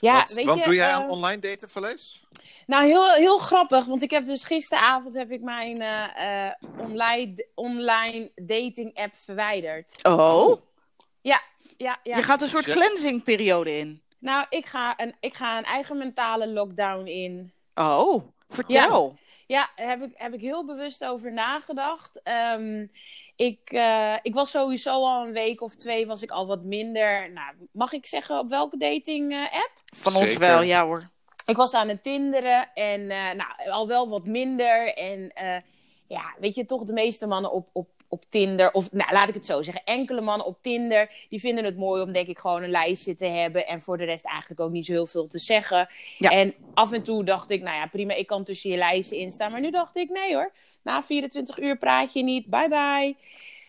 Ja, 0.00 0.14
want 0.14 0.32
weet 0.32 0.44
want 0.44 0.58
je, 0.58 0.64
doe 0.64 0.74
jij 0.74 0.88
eh, 0.88 0.94
aan 0.94 1.08
online 1.08 1.40
daten, 1.40 1.70
Valees? 1.70 2.24
Nou, 2.66 2.86
heel, 2.86 3.12
heel 3.12 3.38
grappig, 3.38 3.84
want 3.84 4.02
ik 4.02 4.10
heb 4.10 4.24
dus 4.24 4.44
gisteravond 4.44 5.14
heb 5.14 5.30
ik 5.30 5.42
mijn 5.42 5.80
eh, 5.82 6.46
eh, 6.46 6.52
online, 6.78 7.46
online 7.54 8.30
dating 8.34 8.94
app 8.94 9.14
verwijderd. 9.16 9.98
Oh, 10.02 10.60
Ja, 11.20 11.40
ja, 11.76 11.98
ja. 12.02 12.16
je 12.16 12.22
gaat 12.22 12.42
een 12.42 12.48
soort 12.48 12.64
Ja. 12.64 12.72
cleansing 12.72 13.22
periode 13.24 13.78
in. 13.78 14.02
Nou, 14.18 14.46
ik 14.48 14.66
ga, 14.66 14.94
een, 15.00 15.14
ik 15.20 15.34
ga 15.34 15.58
een 15.58 15.64
eigen 15.64 15.98
mentale 15.98 16.46
lockdown 16.48 17.06
in. 17.06 17.52
Oh, 17.74 18.22
vertel. 18.48 19.16
Ja, 19.46 19.70
daar 19.76 19.88
heb 19.88 20.02
ik, 20.02 20.10
heb 20.14 20.32
ik 20.34 20.40
heel 20.40 20.64
bewust 20.64 21.04
over 21.04 21.32
nagedacht. 21.32 22.22
Ehm, 22.22 22.86
ik, 23.36 23.60
eh, 23.70 24.14
ik 24.22 24.34
was 24.34 24.50
sowieso 24.50 24.90
al 24.90 25.26
een 25.26 25.32
week 25.32 25.60
of 25.60 25.74
twee 25.74 26.06
was 26.06 26.22
ik 26.22 26.30
al 26.30 26.46
wat 26.46 26.62
minder. 26.62 27.32
Nou, 27.32 27.54
mag 27.72 27.92
ik 27.92 28.06
zeggen 28.06 28.38
op 28.38 28.48
welke 28.48 28.76
dating 28.76 29.32
eh, 29.32 29.42
app? 29.42 29.72
Van 29.96 30.14
ons 30.14 30.36
wel, 30.36 30.62
ja 30.62 30.84
hoor. 30.84 31.10
Ik 31.46 31.56
was 31.56 31.74
aan 31.74 31.88
het 31.88 32.02
tinderen 32.02 32.74
en 32.74 33.10
eh, 33.10 33.32
nou, 33.32 33.70
al 33.70 33.86
wel 33.86 34.08
wat 34.08 34.26
minder. 34.26 34.94
En 34.94 35.32
eh, 35.32 35.56
ja, 36.06 36.34
weet 36.38 36.54
je, 36.54 36.66
toch 36.66 36.84
de 36.84 36.92
meeste 36.92 37.26
mannen 37.26 37.52
op, 37.52 37.68
op, 37.72 37.88
op 38.08 38.24
Tinder, 38.28 38.72
of 38.72 38.92
nou, 38.92 39.12
laat 39.12 39.28
ik 39.28 39.34
het 39.34 39.46
zo 39.46 39.62
zeggen, 39.62 39.84
enkele 39.84 40.20
mannen 40.20 40.46
op 40.46 40.58
Tinder, 40.62 41.26
die 41.28 41.40
vinden 41.40 41.64
het 41.64 41.76
mooi 41.76 42.02
om 42.02 42.12
denk 42.12 42.26
ik 42.26 42.38
gewoon 42.38 42.62
een 42.62 42.70
lijstje 42.70 43.14
te 43.14 43.26
hebben. 43.26 43.66
En 43.66 43.82
voor 43.82 43.98
de 43.98 44.04
rest 44.04 44.24
eigenlijk 44.24 44.60
ook 44.60 44.70
niet 44.70 44.86
zo 44.86 44.92
heel 44.92 45.06
veel 45.06 45.26
te 45.26 45.38
zeggen. 45.38 45.86
Ja. 46.18 46.30
En 46.30 46.54
af 46.74 46.92
en 46.92 47.02
toe 47.02 47.24
dacht 47.24 47.50
ik, 47.50 47.62
nou 47.62 47.76
ja, 47.76 47.86
prima, 47.86 48.14
ik 48.14 48.26
kan 48.26 48.44
tussen 48.44 48.70
je 48.70 48.76
lijstje 48.76 49.18
in 49.18 49.32
staan. 49.32 49.50
Maar 49.50 49.60
nu 49.60 49.70
dacht 49.70 49.96
ik, 49.96 50.10
nee 50.10 50.34
hoor, 50.34 50.52
na 50.82 51.02
24 51.02 51.58
uur 51.58 51.78
praat 51.78 52.12
je 52.12 52.22
niet, 52.22 52.46
bye 52.46 52.68
bye. 52.68 53.16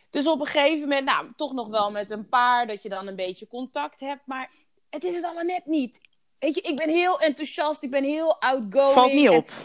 Dus 0.09 0.27
op 0.27 0.39
een 0.39 0.45
gegeven 0.45 0.79
moment, 0.79 1.05
nou, 1.05 1.27
toch 1.35 1.53
nog 1.53 1.67
wel 1.67 1.91
met 1.91 2.11
een 2.11 2.29
paar, 2.29 2.67
dat 2.67 2.83
je 2.83 2.89
dan 2.89 3.07
een 3.07 3.15
beetje 3.15 3.47
contact 3.47 3.99
hebt. 3.99 4.21
Maar 4.25 4.51
het 4.89 5.03
is 5.03 5.15
het 5.15 5.23
allemaal 5.23 5.43
net 5.43 5.65
niet. 5.65 5.99
Weet 6.43 6.55
je, 6.55 6.61
ik 6.61 6.75
ben 6.75 6.89
heel 6.89 7.19
enthousiast, 7.19 7.83
ik 7.83 7.91
ben 7.91 8.03
heel 8.03 8.41
outgoing. 8.41 8.93
Valt 8.93 9.13
niet 9.13 9.29
en- 9.29 9.35
op. 9.35 9.49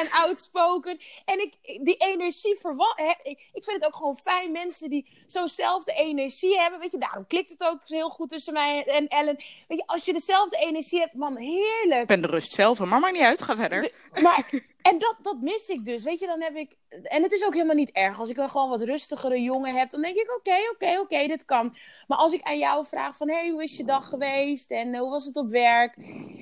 en 0.00 0.10
outspoken. 0.10 1.00
En 1.24 1.40
ik, 1.40 1.54
die 1.84 1.96
energie 1.96 2.56
verwa- 2.60 2.92
hè, 2.96 3.12
ik, 3.22 3.50
ik 3.52 3.64
vind 3.64 3.76
het 3.76 3.86
ook 3.86 3.96
gewoon 3.96 4.16
fijn 4.16 4.52
mensen 4.52 4.90
die 4.90 5.24
zo'nzelfde 5.26 5.92
energie 5.92 6.58
hebben. 6.58 6.80
Weet 6.80 6.92
je, 6.92 6.98
daarom 6.98 7.26
klikt 7.26 7.50
het 7.50 7.62
ook 7.62 7.80
heel 7.84 8.10
goed 8.10 8.30
tussen 8.30 8.52
mij 8.52 8.84
en 8.84 9.08
Ellen. 9.08 9.36
Weet 9.68 9.78
je, 9.78 9.86
als 9.86 10.04
je 10.04 10.12
dezelfde 10.12 10.56
energie 10.56 11.00
hebt, 11.00 11.14
man, 11.14 11.36
heerlijk. 11.36 12.00
Ik 12.00 12.06
ben 12.06 12.22
de 12.22 12.28
rust 12.28 12.52
zelf, 12.52 12.78
maar 12.78 13.00
maakt 13.00 13.14
niet 13.14 13.22
uit, 13.22 13.42
ga 13.42 13.56
verder. 13.56 13.92
Maar, 14.22 14.50
en 14.82 14.98
dat, 14.98 15.16
dat 15.22 15.40
mis 15.40 15.68
ik 15.68 15.84
dus. 15.84 16.02
Weet 16.02 16.20
je, 16.20 16.26
dan 16.26 16.42
heb 16.42 16.56
ik. 16.56 16.76
En 17.02 17.22
het 17.22 17.32
is 17.32 17.44
ook 17.44 17.52
helemaal 17.52 17.74
niet 17.74 17.90
erg. 17.90 18.18
Als 18.18 18.28
ik 18.28 18.36
dan 18.36 18.50
gewoon 18.50 18.68
wat 18.68 18.82
rustigere 18.82 19.42
jongen 19.42 19.74
heb, 19.74 19.90
dan 19.90 20.02
denk 20.02 20.16
ik: 20.16 20.36
oké, 20.36 20.56
oké, 20.72 20.98
oké, 21.00 21.26
dit 21.26 21.44
kan. 21.44 21.76
Maar 22.06 22.18
als 22.18 22.32
ik 22.32 22.42
aan 22.42 22.58
jou 22.58 22.86
vraag: 22.86 23.16
van 23.16 23.28
hé, 23.28 23.34
hey, 23.34 23.50
hoe 23.50 23.62
is 23.62 23.76
je 23.76 23.84
dag 23.84 24.08
geweest? 24.08 24.70
En 24.70 24.94
eh, 24.94 25.00
hoe 25.00 25.10
was 25.10 25.24
het 25.24 25.36
op 25.36 25.50
werk? 25.50 25.96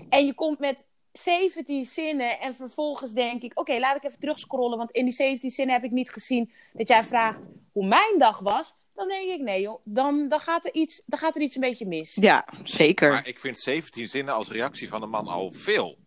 En 0.08 0.26
je 0.26 0.34
komt 0.34 0.58
met 0.58 0.86
17 1.12 1.84
zinnen. 1.84 2.40
En 2.40 2.54
vervolgens 2.54 3.12
denk 3.12 3.42
ik: 3.42 3.58
oké, 3.58 3.78
laat 3.78 3.96
ik 3.96 4.04
even 4.04 4.20
terugscrollen. 4.20 4.78
Want 4.78 4.90
in 4.90 5.04
die 5.04 5.14
17 5.14 5.50
zinnen 5.50 5.74
heb 5.74 5.84
ik 5.84 5.90
niet 5.90 6.10
gezien 6.10 6.52
dat 6.72 6.88
jij 6.88 7.04
vraagt 7.04 7.40
hoe 7.72 7.86
mijn 7.86 8.18
dag 8.18 8.38
was. 8.38 8.74
Dan 8.94 9.08
denk 9.08 9.28
ik: 9.30 9.40
nee, 9.40 9.60
joh, 9.60 9.80
dan, 9.84 10.28
dan, 10.28 10.40
gaat, 10.40 10.64
er 10.64 10.74
iets, 10.74 11.02
dan 11.06 11.18
gaat 11.18 11.36
er 11.36 11.42
iets 11.42 11.54
een 11.54 11.60
beetje 11.60 11.86
mis. 11.86 12.14
Ja, 12.20 12.48
zeker. 12.62 13.10
Maar 13.10 13.26
ik 13.26 13.40
vind 13.40 13.58
17 13.58 14.08
zinnen 14.08 14.34
als 14.34 14.50
reactie 14.50 14.88
van 14.88 15.02
een 15.02 15.10
man 15.10 15.26
al 15.26 15.50
veel. 15.52 15.98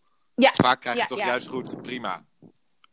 Ja, 0.42 0.52
Vaak 0.54 0.80
krijg 0.82 0.96
je 0.96 1.02
Ja, 1.02 1.08
toch 1.08 1.18
ja. 1.18 1.26
juist 1.26 1.48
goed, 1.48 1.82
prima. 1.82 2.26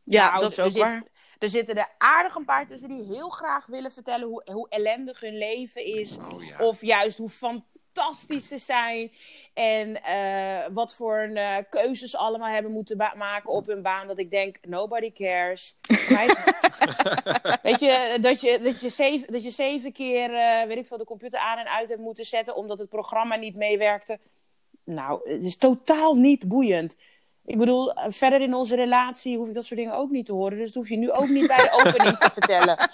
ja, 0.05 0.29
Nou, 0.31 0.41
dat 0.41 0.51
is 0.51 0.59
er 0.59 0.65
ook 0.65 0.71
zit- 0.71 0.83
waar. 0.83 1.03
Er 1.39 1.49
zitten 1.49 1.77
er 1.77 1.89
aardig 1.99 2.35
een 2.35 2.45
paar 2.45 2.67
tussen 2.67 2.89
die 2.89 3.03
heel 3.03 3.29
graag 3.29 3.67
willen 3.67 3.91
vertellen 3.91 4.29
hoe, 4.29 4.43
hoe 4.53 4.69
ellendig 4.69 5.21
hun 5.21 5.37
leven 5.39 5.85
is. 5.85 6.17
Oh 6.17 6.45
ja. 6.45 6.59
Of 6.59 6.81
juist 6.81 7.19
hoe 7.19 7.29
fantastisch 7.29 8.49
ze 8.49 8.59
zijn. 8.59 9.13
En 9.55 10.03
eh, 10.03 10.67
wat 10.73 10.95
voor 10.95 11.19
een, 11.19 11.37
eh, 11.37 11.57
keuzes 11.71 12.11
ze 12.11 12.17
allemaal 12.19 12.49
hebben 12.53 12.73
moeten 12.73 12.97
maken 12.97 13.51
op 13.51 13.67
hun 13.67 13.83
baan. 13.83 14.07
Dat 14.07 14.19
ik 14.19 14.31
denk, 14.31 14.59
nobody 14.67 15.13
cares. 15.13 15.77
Weet 17.63 17.81
je, 17.81 18.19
dat 18.21 18.41
je, 18.41 18.59
dat 18.63 18.81
je, 18.81 18.89
zeven, 18.89 19.33
dat 19.33 19.43
je 19.45 19.51
zeven 19.51 19.93
keer, 19.93 20.35
eh, 20.35 20.67
weet 20.67 20.77
ik 20.79 20.87
veel, 20.87 20.99
de 20.99 21.05
computer 21.05 21.41
aan 21.41 21.59
en 21.59 21.69
uit 21.71 21.89
hebt 21.89 22.01
moeten 22.01 22.25
zetten. 22.25 22.57
Omdat 22.57 22.79
het 22.79 22.89
programma 22.89 23.37
niet 23.37 23.57
meewerkte. 23.57 24.19
Nou, 24.85 25.31
het 25.31 25.43
is 25.43 25.57
totaal 25.57 26.15
niet 26.15 26.49
boeiend. 26.49 26.97
Ik 27.49 27.59
bedoel, 27.59 27.93
eh, 27.93 28.05
verder 28.09 28.41
in 28.41 28.55
onze 28.55 28.77
relatie 28.77 29.37
hoef 29.37 29.49
ik 29.49 29.55
dat 29.55 29.65
soort 29.65 29.81
dingen 29.81 29.95
ook 29.95 30.11
niet 30.11 30.27
te 30.27 30.33
horen. 30.33 30.59
Dus 30.59 30.67
dat 30.67 30.75
hoef 30.75 30.89
je 30.89 30.97
nu 30.97 31.13
ook 31.13 31.29
niet 31.29 31.47
bij 31.47 31.57
de 31.57 31.73
opening 31.73 32.19
te 32.19 32.31
vertellen. 32.31 32.77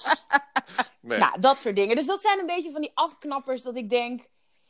Nee. 1.01 1.19
Nou, 1.19 1.41
dat 1.41 1.61
soort 1.61 1.77
dingen. 1.77 1.97
Dus 1.97 2.07
dat 2.07 2.21
zijn 2.21 2.39
een 2.39 2.47
beetje 2.47 2.71
van 2.71 2.81
die 2.81 2.91
afknappers 2.95 3.63
dat 3.63 3.77
ik 3.77 3.91
denk. 3.91 4.29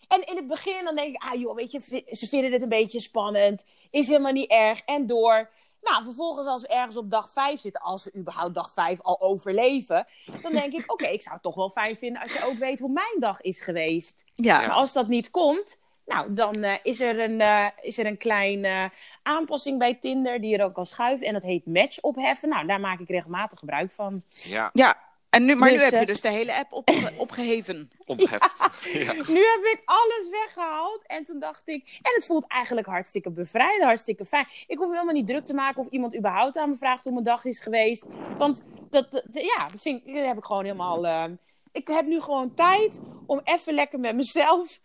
En 0.09 0.27
in 0.27 0.37
het 0.37 0.47
begin 0.47 0.85
dan 0.85 0.97
denk 0.97 1.15
ik, 1.15 1.23
ah 1.23 1.41
joh, 1.41 1.55
weet 1.55 1.73
je, 1.73 2.05
ze 2.07 2.29
vinden 2.29 2.53
het 2.53 2.63
een 2.63 2.69
beetje 2.69 3.01
spannend. 3.01 3.65
Is 3.91 4.07
helemaal 4.07 4.33
niet 4.33 4.51
erg. 4.51 4.81
En 4.81 5.07
door. 5.07 5.51
Nou, 5.83 6.05
vervolgens 6.05 6.47
als 6.47 6.63
we 6.63 6.69
ergens 6.69 6.97
op 6.97 7.11
dag 7.11 7.31
5 7.31 7.61
zitten, 7.61 7.83
als 7.83 8.05
we 8.05 8.15
überhaupt 8.17 8.55
dag 8.55 8.73
5 8.73 9.03
al 9.03 9.21
overleven, 9.21 10.07
dan 10.43 10.53
denk 10.53 10.73
ik, 10.73 10.85
oké, 10.93 11.07
ik 11.07 11.23
zou 11.23 11.35
het 11.35 11.43
toch 11.43 11.55
wel 11.55 11.71
fijn 11.71 11.97
vinden 11.97 12.23
als 12.23 12.33
je 12.33 12.45
ook 12.45 12.59
weet 12.59 12.81
hoe 12.81 12.93
mijn 12.93 13.17
dag 13.19 13.41
is 13.41 13.61
geweest. 13.61 14.25
Ja, 14.33 14.59
Maar 14.59 14.71
als 14.71 14.93
dat 14.93 15.09
niet 15.09 15.31
komt, 15.31 15.79
nou, 16.07 16.33
dan 16.35 16.55
eh, 16.63 16.75
is, 16.83 17.01
er 17.01 17.21
een, 17.21 17.41
eh, 17.41 17.67
is 17.81 17.99
er 17.99 18.07
een 18.07 18.17
kleine 18.19 18.69
eh, 18.69 18.85
aanpassing 19.23 19.79
bij 19.79 19.95
Tinder 19.95 20.41
die 20.41 20.57
er 20.59 20.65
ook 20.65 20.75
kan 20.75 20.87
schuiven. 20.87 21.27
En 21.27 21.33
dat 21.33 21.43
heet 21.43 21.67
match 21.67 22.01
opheffen. 22.01 22.49
Nou, 22.49 22.67
daar 22.67 22.81
maak 22.81 23.01
ik 23.01 23.09
regelmatig 23.09 23.59
gebruik 23.59 23.93
van. 23.93 24.23
Ja, 24.29 24.71
ja. 24.73 25.03
En 25.31 25.45
nu, 25.45 25.55
maar 25.55 25.69
Dus, 25.71 25.79
nu 25.79 25.85
heb 25.85 26.01
je 26.01 26.07
dus 26.07 26.21
de 26.21 26.29
hele 26.31 26.55
app 26.55 26.73
opge- 26.73 27.13
opgeheven. 27.25 27.91
ontheft. 28.07 28.69
Ja. 28.93 29.13
Nu 29.13 29.39
heb 29.45 29.65
ik 29.73 29.83
alles 29.85 30.29
weggehaald. 30.31 31.01
En 31.07 31.25
toen 31.25 31.39
dacht 31.39 31.69
ik. 31.69 31.99
En 32.03 32.13
het 32.15 32.27
voelt 32.27 32.47
eigenlijk 32.47 32.87
hartstikke 32.87 33.31
bevrijd, 33.31 33.83
hartstikke 33.83 34.25
fijn. 34.25 34.47
Ik 34.67 34.77
hoef 34.79 34.87
me 34.89 34.93
helemaal 34.93 35.15
niet 35.15 35.27
druk 35.27 35.47
te 35.47 35.55
maken 35.55 35.81
of 35.81 35.87
iemand 35.89 36.17
überhaupt 36.17 36.57
aan 36.57 36.71
me 36.71 36.77
vraagt 36.77 37.05
hoe 37.05 37.13
mijn 37.13 37.25
dag 37.25 37.45
is 37.45 37.61
geweest. 37.61 38.05
Want 38.39 38.63
dat, 38.91 39.11
dat- 39.11 39.25
ja, 39.33 39.69
dat, 39.71 39.81
vind 39.81 40.07
ik, 40.07 40.15
dat 40.15 40.25
heb 40.27 40.37
ik 40.37 40.45
gewoon 40.45 40.65
helemaal. 40.65 41.29
ik 41.73 41.89
heb 41.89 42.07
nu 42.07 42.21
gewoon 42.21 42.55
tijd 42.55 43.01
om 43.27 43.41
even 43.45 43.75
lekker 43.75 44.01
met 44.01 44.15
mezelf 44.15 44.81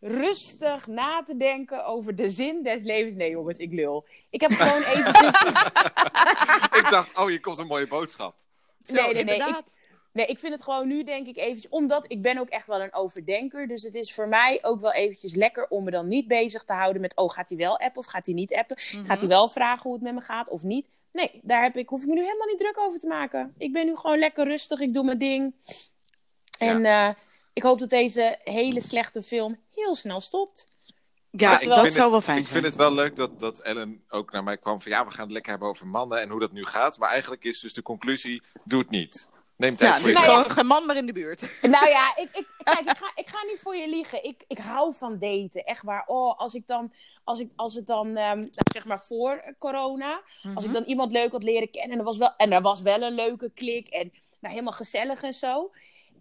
rustig 0.00 0.86
na 0.86 1.22
te 1.22 1.36
denken 1.36 1.84
over 1.84 2.16
de 2.16 2.28
zin 2.28 2.62
des 2.62 2.82
levens. 2.82 3.14
Nee, 3.14 3.30
jongens, 3.30 3.58
ik 3.58 3.72
lul. 3.72 4.06
Ik 4.30 4.40
heb 4.40 4.52
gewoon 4.52 4.82
eventjes. 4.82 5.40
ik 6.80 6.86
dacht, 6.90 7.18
oh, 7.18 7.26
hier 7.26 7.40
komt 7.40 7.58
een 7.58 7.66
mooie 7.66 7.86
boodschap. 7.86 8.34
Zo, 8.82 8.94
Nee, 8.94 9.02
nee, 9.02 9.24
nee, 9.24 9.34
inderdaad. 9.34 9.74
Nee, 10.12 10.26
ik 10.26 10.38
vind 10.38 10.52
het 10.52 10.62
gewoon 10.62 10.88
nu 10.88 11.04
denk 11.04 11.26
ik 11.26 11.36
eventjes, 11.36 11.68
omdat 11.68 12.04
ik 12.08 12.22
ben 12.22 12.38
ook 12.38 12.48
echt 12.48 12.66
wel 12.66 12.80
een 12.80 12.94
overdenker. 12.94 13.68
Dus 13.68 13.82
het 13.82 13.94
is 13.94 14.14
voor 14.14 14.28
mij 14.28 14.58
ook 14.62 14.80
wel 14.80 14.92
eventjes 14.92 15.34
lekker 15.34 15.68
om 15.68 15.84
me 15.84 15.90
dan 15.90 16.08
niet 16.08 16.28
bezig 16.28 16.64
te 16.64 16.72
houden 16.72 17.00
met, 17.00 17.16
oh, 17.16 17.30
gaat 17.30 17.48
hij 17.48 17.58
wel 17.58 17.78
appen 17.78 17.98
of 17.98 18.06
gaat 18.06 18.26
hij 18.26 18.34
niet 18.34 18.54
appen? 18.54 18.78
Mhm. 18.92 19.06
Gaat 19.06 19.18
hij 19.18 19.28
wel 19.28 19.48
vragen 19.48 19.82
hoe 19.82 19.92
het 19.92 20.02
met 20.02 20.14
me 20.14 20.20
gaat 20.20 20.48
of 20.48 20.62
niet? 20.62 20.86
Nee, 21.12 21.40
daar 21.42 21.62
heb 21.62 21.76
ik, 21.76 21.88
hoef 21.88 22.02
ik 22.02 22.08
me 22.08 22.14
nu 22.14 22.22
helemaal 22.22 22.46
niet 22.46 22.58
druk 22.58 22.78
over 22.78 22.98
te 22.98 23.06
maken. 23.06 23.54
Ik 23.58 23.72
ben 23.72 23.86
nu 23.86 23.96
gewoon 23.96 24.18
lekker 24.18 24.44
rustig, 24.44 24.80
ik 24.80 24.94
doe 24.94 25.04
mijn 25.04 25.18
ding. 25.18 25.54
En 26.58 26.84
eh, 26.84 27.10
ik 27.56 27.62
hoop 27.62 27.78
dat 27.78 27.90
deze 27.90 28.38
hele 28.44 28.80
slechte 28.80 29.22
film 29.22 29.58
heel 29.74 29.94
snel 29.94 30.20
stopt. 30.20 30.68
Ja, 31.30 31.60
ik 31.60 31.68
dat 31.68 31.76
zou 31.76 31.86
het- 31.86 32.10
wel 32.10 32.20
fijn 32.20 32.38
Ik 32.38 32.46
vind 32.46 32.48
zijn. 32.48 32.64
het 32.64 32.76
wel 32.76 32.92
leuk 32.94 33.16
dat, 33.16 33.40
dat 33.40 33.60
Ellen 33.60 34.04
ook 34.08 34.32
naar 34.32 34.44
mij 34.44 34.58
kwam 34.58 34.80
van 34.80 34.90
ja, 34.92 35.04
we 35.04 35.10
gaan 35.10 35.22
het 35.24 35.32
lekker 35.32 35.50
hebben 35.50 35.68
over 35.68 35.86
mannen 35.86 36.20
en 36.20 36.28
hoe 36.30 36.40
dat 36.40 36.52
nu 36.52 36.64
gaat. 36.64 36.98
Maar 36.98 37.08
eigenlijk 37.10 37.44
is 37.44 37.60
dus 37.60 37.72
de 37.72 37.82
conclusie, 37.82 38.42
doe 38.64 38.78
het 38.80 38.90
niet. 38.90 39.28
Neem 39.56 39.76
tijd 39.76 39.94
Ja, 39.94 40.00
voor 40.00 40.08
jezelf. 40.08 40.26
gewoon 40.26 40.50
geen 40.50 40.66
man 40.66 40.86
meer 40.86 40.96
in 40.96 41.06
de 41.06 41.12
buurt. 41.12 41.40
Nou 41.62 41.88
ja, 41.88 42.16
ik, 42.16 42.28
ik, 42.32 42.46
kijk, 42.64 42.78
ik, 42.80 42.96
ga, 42.96 43.12
ik 43.14 43.26
ga 43.28 43.44
niet 43.46 43.58
voor 43.62 43.76
je 43.76 43.88
liegen. 43.88 44.24
Ik, 44.24 44.44
ik 44.48 44.58
hou 44.58 44.94
van 44.94 45.18
daten. 45.18 45.64
Echt 45.64 45.82
waar. 45.82 46.04
Oh, 46.06 46.38
als 46.38 46.54
ik 46.54 46.66
dan, 46.66 46.92
als 47.24 47.40
ik, 47.40 47.50
als 47.56 47.74
het 47.74 47.86
dan, 47.86 48.06
ehm, 48.06 48.38
nou, 48.38 48.50
zeg 48.72 48.84
maar 48.84 49.00
voor 49.04 49.54
corona, 49.58 50.20
als 50.54 50.64
ik 50.64 50.72
dan 50.72 50.84
iemand 50.84 51.12
leuk 51.12 51.32
had 51.32 51.42
leren 51.42 51.70
kennen 51.70 51.90
en 51.92 51.98
er 51.98 52.04
was 52.04 52.16
wel, 52.16 52.34
en 52.36 52.52
er 52.52 52.62
was 52.62 52.80
wel 52.80 53.02
een 53.02 53.14
leuke 53.14 53.50
klik 53.54 53.88
en 53.88 54.12
nou, 54.40 54.52
helemaal 54.54 54.72
gezellig 54.72 55.22
en 55.22 55.32
zo. 55.34 55.70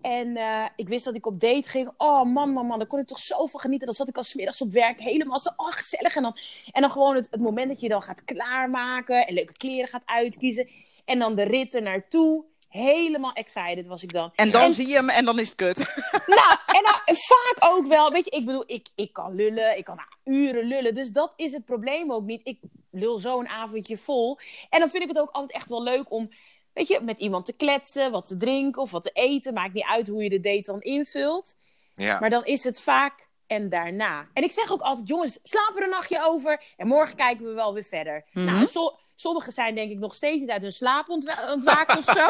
En 0.06 0.38
eh, 0.38 0.66
ik 0.76 0.88
wist 0.88 1.06
dat 1.06 1.16
ik 1.16 1.26
op 1.26 1.40
date 1.40 1.70
ging. 1.70 1.92
Oh 1.98 2.24
man, 2.24 2.50
man, 2.50 2.66
man, 2.66 2.78
daar 2.78 2.88
kon 2.88 3.00
ik 3.00 3.08
toch 3.08 3.20
zoveel 3.20 3.60
genieten. 3.60 3.86
Dan 3.86 3.96
zat 3.96 4.08
ik 4.08 4.18
al 4.18 4.24
smiddags 4.24 4.62
op 4.62 4.72
werk 4.72 5.00
helemaal 5.00 5.40
zo, 5.40 5.50
oh 5.56 5.72
gezellig. 5.72 6.16
En 6.16 6.22
dan, 6.22 6.38
en 6.72 6.82
dan 6.82 6.92
gewoon 6.92 7.16
het, 7.16 7.28
het 7.32 7.40
moment 7.40 7.68
dat 7.68 7.80
je 7.80 7.90
dan 7.90 8.02
gaat 8.02 8.24
klaarmaken 8.26 9.28
en 9.28 9.34
leuke 9.34 9.54
kleren 9.54 9.88
gaat 9.88 10.02
uitkiezen. 10.06 10.70
En 11.06 11.20
dan 11.20 11.36
de 11.36 11.44
rit 11.44 11.76
er 11.76 11.82
naartoe. 11.82 12.44
helemaal 12.70 13.34
excited 13.34 13.88
was 13.88 14.04
ik 14.04 14.14
dan. 14.14 14.32
En 14.36 14.52
dan 14.52 14.62
En- 14.62 14.74
zie 14.74 14.88
je 14.88 14.94
hem 14.96 15.10
en 15.10 15.26
dan 15.26 15.40
is 15.40 15.48
het 15.48 15.56
kut. 15.56 15.78
Nou, 16.36 16.58
en 16.66 16.84
nou, 16.84 16.98
vaak 17.06 17.58
ook 17.74 17.88
wel. 17.88 18.12
Weet 18.12 18.26
je, 18.26 18.32
ik 18.32 18.46
bedoel, 18.46 18.64
ik, 18.68 18.88
ik 18.96 19.14
kan 19.14 19.36
lullen. 19.36 19.78
Ik 19.78 19.86
kan 19.86 19.96
nou, 19.96 20.38
uren 20.38 20.66
lullen. 20.66 20.96
Dus 20.96 21.10
dat 21.12 21.34
is 21.36 21.52
het 21.52 21.66
probleem 21.66 22.12
ook 22.12 22.24
niet. 22.24 22.42
Ik 22.44 22.60
lul 22.92 23.20
zo 23.20 23.40
een 23.40 23.48
avondje 23.48 23.98
vol. 23.98 24.40
En 24.70 24.80
dan 24.80 24.90
vind 24.90 25.04
ik 25.04 25.10
het 25.10 25.20
ook 25.20 25.30
altijd 25.30 25.52
echt 25.52 25.70
wel 25.70 25.84
leuk 25.84 26.12
om, 26.12 26.30
weet 26.76 26.88
je, 26.88 27.00
met 27.02 27.20
iemand 27.20 27.46
te 27.46 27.54
kletsen, 27.54 28.12
wat 28.12 28.26
te 28.26 28.38
drinken 28.38 28.82
of 28.82 28.92
wat 28.92 29.04
te 29.04 29.10
eten. 29.14 29.54
Maakt 29.54 29.74
niet 29.74 29.86
uit 29.90 30.08
hoe 30.08 30.24
je 30.24 30.30
de 30.30 30.40
date 30.40 30.62
dan 30.72 30.82
invult. 30.82 31.56
Ja. 31.94 32.20
Maar 32.20 32.30
dan 32.30 32.46
is 32.46 32.64
het 32.64 32.82
vaak 32.82 33.28
en 33.48 33.70
daarna. 33.70 34.28
En 34.34 34.44
ik 34.44 34.52
zeg 34.52 34.72
ook 34.72 34.82
altijd, 34.82 35.08
jongens, 35.08 35.40
slaap 35.44 35.72
er 35.76 35.84
een 35.84 35.90
nachtje 35.90 36.26
over. 36.26 36.64
En 36.78 36.88
morgen 36.88 37.16
kijken 37.16 37.46
we 37.46 37.52
wel 37.54 37.74
weer 37.74 37.84
verder. 37.84 38.26
Mhm. 38.34 38.46
Nou, 38.46 38.60
en 38.60 38.68
so- 38.68 38.98
sommigen 39.16 39.52
zijn 39.52 39.76
denk 39.76 39.92
ik 39.92 39.98
nog 40.00 40.16
steeds 40.16 40.42
niet 40.42 40.50
uit 40.50 40.62
hun 40.62 40.72
slaap 40.72 41.10
ontwa- 41.10 41.54
ontwaakt 41.54 41.98
of 41.98 42.04
zo. 42.04 42.26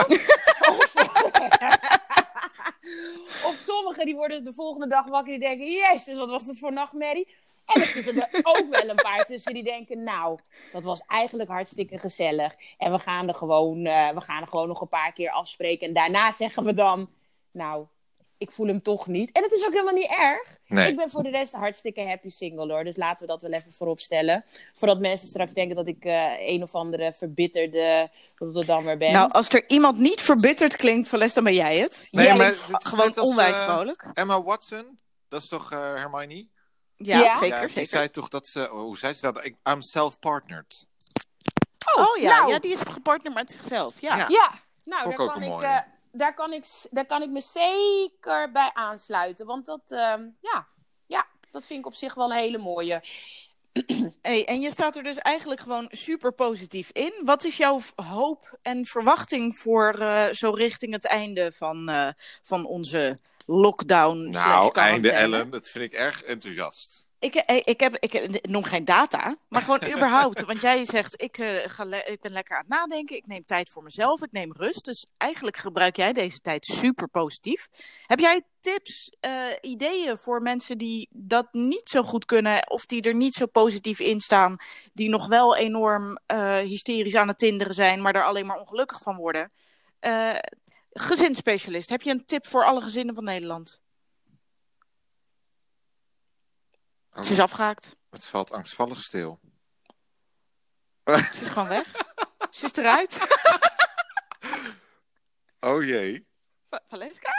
of, 0.72 0.94
of 3.50 3.56
sommigen 3.60 4.06
die 4.06 4.16
worden 4.16 4.44
de 4.44 4.54
volgende 4.54 4.88
dag 4.88 5.06
wakker 5.08 5.40
die 5.40 5.48
denken... 5.48 5.72
Jezus, 5.72 6.16
wat 6.16 6.30
was 6.30 6.46
dat 6.46 6.58
voor 6.60 6.74
nachtmerrie? 6.74 7.28
En 7.65 7.81
er 7.81 7.88
zitten 7.88 8.15
er 8.15 8.39
ook 8.43 8.67
wel 8.69 8.89
een 8.89 8.95
paar 8.95 9.25
tussen 9.25 9.53
die 9.53 9.63
denken... 9.63 10.03
Nou, 10.03 10.39
dat 10.72 10.84
was 10.84 11.01
eigenlijk 11.07 11.50
hartstikke 11.50 11.98
gezellig. 11.98 12.55
En 12.77 12.91
we 12.91 13.00
gaan 13.00 13.27
er 13.27 13.36
gewoon, 13.36 13.86
eh, 13.86 14.10
we 14.10 14.22
gaan 14.22 14.41
er 14.41 14.48
gewoon 14.48 14.67
nog 14.67 14.81
een 14.81 14.88
paar 14.88 15.13
keer 15.13 15.29
afspreken. 15.29 15.88
En 15.88 15.93
daarna 15.93 16.31
zeggen 16.31 16.63
we 16.63 16.74
dan... 16.74 17.10
Nou, 17.51 17.86
ik 18.38 18.51
voel 18.51 18.67
hem 18.67 18.81
toch 18.81 19.07
niet. 19.07 19.31
En 19.31 19.43
het 19.43 19.51
is 19.51 19.65
ook 19.65 19.72
helemaal 19.72 19.93
niet 19.93 20.15
erg. 20.19 20.57
Nee. 20.67 20.89
Ik 20.89 20.95
ben 20.95 21.10
voor 21.10 21.24
de 21.24 21.29
rest 21.29 21.53
hartstikke 21.53 22.01
happy 22.01 22.29
single 22.29 22.74
hoor. 22.74 22.84
Dus 22.84 22.95
laten 22.95 23.25
we 23.25 23.31
dat 23.31 23.41
wel 23.41 23.51
even 23.51 23.72
voorop 23.72 24.00
stellen. 24.00 24.45
Voordat 24.74 25.00
mensen 25.00 25.27
straks 25.27 25.53
denken 25.53 25.75
dat 25.75 25.88
ik 25.88 26.05
eh, 26.05 26.31
een 26.39 26.63
of 26.63 26.75
andere 26.75 27.13
verbitterde 27.13 28.10
Rotterdammer 28.36 28.98
ben. 28.98 29.12
Nou, 29.12 29.31
als 29.31 29.50
er 29.50 29.69
iemand 29.69 29.98
niet 29.98 30.22
verbitterd 30.22 30.75
klinkt, 30.75 31.10
Vales, 31.10 31.34
dan 31.34 31.43
ben 31.43 31.53
jij 31.53 31.77
het. 31.77 32.07
Nee, 32.12 32.25
jij 32.25 32.38
maar 32.38 32.45
het 32.45 32.55
is 32.55 32.89
gewoon 32.89 33.19
onwijs 33.19 33.55
eh, 33.55 33.63
vrolijk. 33.63 34.12
Emma 34.13 34.43
Watson, 34.43 35.00
dat 35.29 35.41
is 35.41 35.48
toch 35.48 35.72
eh, 35.72 35.93
Hermione? 35.93 36.48
Ja, 36.96 37.20
Ja. 37.20 37.38
zeker, 37.38 37.56
ja, 37.56 37.62
die 37.62 37.70
zeker. 37.70 37.88
zei 37.88 38.10
toch 38.10 38.30
dat 38.30 38.48
ze, 38.48 38.72
oh, 38.72 38.80
hoe 38.80 38.98
zei 38.98 39.14
ze 39.14 39.22
dat? 39.22 39.46
Ik, 39.46 39.56
I'm 39.64 39.82
self-partnered. 39.82 40.88
Oh 41.96 42.18
ja, 42.18 42.38
nou. 42.38 42.52
ja, 42.52 42.60
die 42.60 42.72
is 42.72 42.82
gepartnerd 42.82 43.36
met 43.36 43.52
zichzelf. 43.52 44.02
Ja. 44.02 44.18
Ja. 44.18 44.25
Ja, 44.28 44.54
nou, 44.84 45.02
Vond 45.02 45.18
daar 45.18 45.28
kan, 45.28 45.44
ik, 45.44 45.62
eh, 45.62 45.80
daar, 46.12 46.34
kan 46.34 46.54
ik, 46.54 46.66
daar 46.92 47.06
kan 47.06 47.22
ik 47.22 47.30
me 47.30 47.42
zeker 47.42 48.52
bij 48.52 48.70
aansluiten. 48.74 49.46
Want 49.46 49.66
dat, 49.66 49.82
ehm, 49.88 50.28
ja, 50.42 50.68
ja, 51.06 51.25
dat 51.52 51.66
vind 51.66 51.80
ik 51.80 51.86
op 51.86 51.94
zich 51.94 52.14
wel 52.14 52.32
een 52.32 52.38
hele 52.38 52.58
mooie. 52.58 53.04
Hey, 54.22 54.46
en 54.46 54.60
je 54.60 54.72
staat 54.72 54.96
er 54.96 55.04
dus 55.04 55.18
eigenlijk 55.18 55.62
gewoon 55.62 55.88
super 55.92 56.32
positief 56.32 56.90
in. 56.92 57.22
Wat 57.25 57.44
is 57.44 57.58
jouw 57.58 57.80
hoop 57.96 58.58
en 58.62 58.86
verwachting 58.86 59.58
voor 59.58 59.94
eh, 59.94 60.25
zo 60.32 60.52
richting 60.52 60.94
het 60.94 61.06
einde 61.06 61.52
van, 61.52 61.90
eh, 61.90 62.08
van 62.44 62.66
onze 62.66 63.20
lockdown? 63.46 64.30
Nou, 64.30 64.80
einde? 64.80 65.12
Ellen, 65.12 65.50
dat 65.50 65.70
vind 65.70 65.84
ik 65.84 65.94
erg 65.94 66.24
enthousiast. 66.24 67.06
Ik, 67.20 67.36
eh, 67.36 67.62
ik, 67.64 67.80
heb, 67.80 67.98
ik, 68.00 68.14
ik 68.14 68.48
noem 68.48 68.64
geen 68.64 68.86
data, 68.86 69.36
maar 69.50 69.62
gewoon 69.62 69.86
überhaupt. 69.96 70.46
Want 70.46 70.62
jij 70.62 70.86
zegt, 70.86 71.22
ik, 71.22 71.38
eh, 71.38 71.48
ga 71.66 72.06
ik 72.06 72.22
ben 72.22 72.32
lekker 72.32 72.56
aan 72.56 72.66
het 72.68 72.70
nadenken. 72.70 73.16
Ik 73.16 73.28
neem 73.28 73.46
tijd 73.46 73.70
voor 73.70 73.84
mezelf. 73.84 74.22
Ik 74.22 74.32
neem 74.32 74.54
rust. 74.54 74.86
Dus 74.86 75.06
eigenlijk 75.18 75.58
gebruik 75.58 75.96
jij 75.96 76.14
deze 76.14 76.40
tijd 76.40 76.66
super 76.66 77.08
positief. 77.08 77.68
Heb 78.06 78.20
jij 78.20 78.42
tips, 78.60 79.16
eh, 79.20 79.32
ideeën 79.62 80.18
voor 80.18 80.42
mensen 80.42 80.78
die 80.78 81.10
dat 81.12 81.48
niet 81.54 81.90
zo 81.90 82.04
goed 82.04 82.25
kunnen... 82.25 82.70
of 82.70 82.86
die 82.86 83.02
er 83.02 83.16
niet 83.16 83.34
zo 83.34 83.46
positief 83.46 84.00
in 84.00 84.22
staan... 84.22 84.58
die 84.94 85.10
nog 85.10 85.28
wel 85.28 85.56
enorm 85.56 86.20
eh, 86.25 86.58
hysterisch 86.58 87.16
aan 87.16 87.28
het 87.28 87.38
tinderen 87.38 87.74
zijn... 87.74 88.02
maar 88.02 88.16
er 88.16 88.25
alleen 88.25 88.46
maar 88.46 88.60
ongelukkig 88.60 89.02
van 89.02 89.16
worden? 89.16 89.52
Gezinsspecialist, 91.00 91.90
heb 91.90 92.02
je 92.02 92.12
een 92.12 92.25
tip 92.25 92.48
voor 92.48 92.66
alle 92.66 92.82
gezinnen 92.82 93.16
van 93.16 93.24
Nederland? 93.24 93.82
Oh, 97.12 97.24
Ze 97.24 97.32
is 97.32 97.40
afgehaakt. 97.40 97.96
Het 98.10 98.25
valt 98.25 98.52
angstvallig 98.52 99.02
stil. 99.04 99.40
Ze 101.06 101.30
is 101.42 101.50
gewoon 101.50 101.68
weg. 101.68 101.92
Ze 102.52 102.66
is 102.66 102.74
eruit. 102.74 103.20
Oh 105.60 105.84
jee. 105.84 106.28
Va- 106.70 106.84
Valeska? 106.88 107.32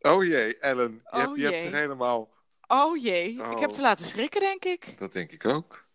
Oh 0.00 0.24
jee, 0.24 0.58
Ellen. 0.58 0.92
Je, 0.92 1.00
Oh 1.10 1.18
hebt, 1.20 1.36
je 1.36 1.42
hebt 1.46 1.64
er 1.64 1.74
helemaal... 1.74 2.28
Oh 2.66 2.96
jee, 3.02 3.42
Oh. 3.42 3.50
ik 3.50 3.58
heb 3.58 3.70
te 3.70 3.80
laten 3.80 4.06
schrikken, 4.06 4.40
denk 4.40 4.64
ik. 4.64 4.98
Dat 4.98 5.12
denk 5.12 5.30
ik 5.32 5.44
ook. 5.44 5.88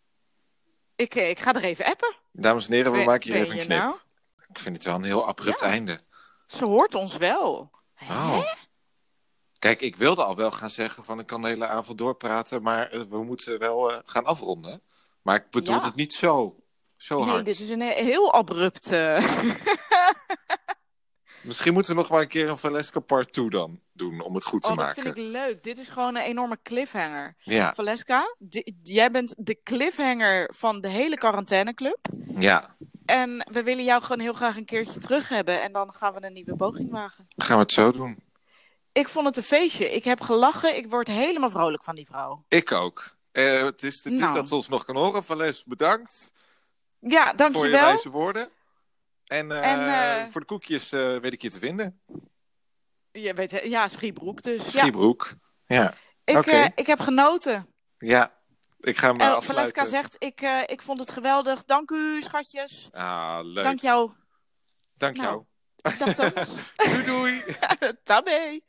Ik, 0.96 1.14
eh, 1.14 1.28
ik 1.30 1.38
ga 1.38 1.54
er 1.54 1.62
even 1.64 1.84
appen. 1.84 2.16
Dames 2.32 2.66
en 2.66 2.72
heren, 2.72 2.90
we 2.92 2.96
Ben- 2.98 3.06
maken 3.06 3.22
hier 3.22 3.32
ben 3.32 3.42
even 3.42 3.58
een 3.58 3.64
knip. 3.66 3.78
nou? 3.78 3.96
Ik 4.48 4.58
vind 4.58 4.76
het 4.76 4.84
wel 4.84 4.94
een 4.94 5.04
heel 5.04 5.26
abrupt 5.26 5.60
Ja. 5.60 5.66
einde. 5.66 6.00
Ze 6.50 6.64
hoort 6.64 6.94
ons 6.94 7.16
wel. 7.16 7.70
Oh. 8.02 8.44
Kijk, 9.58 9.80
ik 9.80 9.96
wilde 9.96 10.24
al 10.24 10.36
wel 10.36 10.50
gaan 10.50 10.70
zeggen 10.70 11.04
van 11.04 11.18
ik 11.18 11.26
kan 11.26 11.42
de 11.42 11.48
hele 11.48 11.66
avond 11.66 11.98
doorpraten, 11.98 12.62
maar 12.62 12.90
eh, 12.90 13.00
we 13.08 13.22
moeten 13.24 13.58
wel 13.58 13.92
eh, 13.92 13.98
gaan 14.04 14.24
afronden. 14.24 14.82
Maar 15.22 15.36
ik 15.36 15.50
bedoel 15.50 15.74
Ja. 15.74 15.84
het 15.84 15.94
niet 15.94 16.12
zo, 16.12 16.56
zo 16.96 17.18
Nee, 17.18 17.28
hard. 17.28 17.44
dit 17.44 17.60
is 17.60 17.68
een 17.70 17.80
he- 17.80 18.02
heel 18.04 18.32
abrupt. 18.32 18.90
eh, 18.92 19.40
Misschien 21.42 21.72
moeten 21.72 21.94
we 21.94 22.00
nog 22.00 22.10
maar 22.10 22.20
een 22.20 22.28
keer 22.28 22.48
een 22.48 22.58
Valeska 22.58 23.00
part 23.00 23.32
2 23.32 23.50
dan 23.50 23.80
doen 23.92 24.20
om 24.20 24.34
het 24.34 24.44
goed 24.44 24.62
te 24.62 24.68
Oh, 24.70 24.76
dat 24.76 24.86
maken. 24.86 25.02
vind 25.02 25.16
ik 25.18 25.24
leuk. 25.24 25.62
Dit 25.62 25.78
is 25.78 25.88
gewoon 25.88 26.16
een 26.16 26.22
enorme 26.22 26.58
cliffhanger. 26.62 27.34
Ja, 27.38 27.74
Valeska, 27.74 28.34
di- 28.38 28.72
jij 28.82 29.10
bent 29.10 29.34
de 29.38 29.60
cliffhanger 29.62 30.50
van 30.56 30.80
de 30.80 30.88
hele 30.88 31.16
quarantaineclub. 31.16 31.98
ja. 32.38 32.76
En 33.10 33.46
we 33.52 33.62
willen 33.62 33.84
jou 33.84 34.02
gewoon 34.02 34.20
heel 34.20 34.32
graag 34.32 34.56
een 34.56 34.64
keertje 34.64 35.00
terug 35.00 35.28
hebben. 35.28 35.62
En 35.62 35.72
dan 35.72 35.92
gaan 35.94 36.14
we 36.14 36.22
een 36.24 36.32
nieuwe 36.32 36.56
poging 36.56 36.90
wagen. 36.90 37.26
Dan 37.36 37.46
gaan 37.46 37.56
we 37.56 37.62
het 37.62 37.72
zo 37.72 37.92
doen. 37.92 38.22
Ik 38.92 39.08
vond 39.08 39.26
het 39.26 39.36
een 39.36 39.42
feestje. 39.42 39.90
Ik 39.94 40.04
heb 40.04 40.20
gelachen. 40.20 40.76
Ik 40.76 40.90
word 40.90 41.08
helemaal 41.08 41.50
vrolijk 41.50 41.84
van 41.84 41.94
die 41.94 42.06
vrouw. 42.06 42.44
Ik 42.48 42.72
ook. 42.72 43.16
Eh, 43.32 43.62
het 43.64 43.82
is, 43.82 44.04
het 44.04 44.12
is 44.12 44.18
Nou. 44.20 44.34
dat 44.34 44.48
ze 44.48 44.54
ons 44.54 44.68
nog 44.68 44.84
kan 44.84 44.96
horen. 44.96 45.24
Vales, 45.24 45.64
bedankt 45.64 46.32
Ja, 46.98 47.22
voor 47.22 47.30
je 47.30 47.36
dankjewel. 47.36 47.80
wijze 47.84 48.10
woorden. 48.10 48.48
En, 49.26 49.52
eh, 49.52 49.72
En, 49.72 49.88
eh, 50.24 50.30
voor 50.30 50.40
de 50.40 50.46
koekjes 50.46 50.90
weet 50.90 51.32
ik 51.32 51.42
je 51.42 51.50
te 51.50 51.58
vinden. 51.58 52.00
Je 53.12 53.34
weet, 53.34 53.60
ja, 53.64 53.88
Schiebroek 53.88 54.42
dus. 54.42 54.72
Ja, 54.72 54.80
Schiebroek. 54.80 55.32
Ja. 55.66 55.94
ik, 56.24 56.36
oké. 56.36 56.50
eh, 56.50 56.68
ik 56.74 56.86
heb 56.86 57.00
genoten. 57.00 57.66
ja. 57.98 58.38
Ik 58.80 58.96
ga 58.98 59.06
eh, 59.06 59.12
En 59.12 59.20
afsluiten. 59.20 59.44
Valeska 59.44 59.84
zegt, 59.84 60.16
ik, 60.18 60.40
eh, 60.40 60.60
ik 60.66 60.82
vond 60.82 61.00
het 61.00 61.10
geweldig. 61.10 61.64
Dank 61.64 61.90
u, 61.90 62.22
schatjes. 62.22 62.88
Ah, 62.92 63.38
leuk. 63.42 63.64
Dank 63.64 63.80
jou. 63.80 64.10
Dank 64.96 65.16
Nou. 65.16 65.28
jou. 65.28 65.44
Dag. 65.98 66.44
Doei 66.76 67.04
doei. 67.04 67.42
Tabé. 68.04 68.60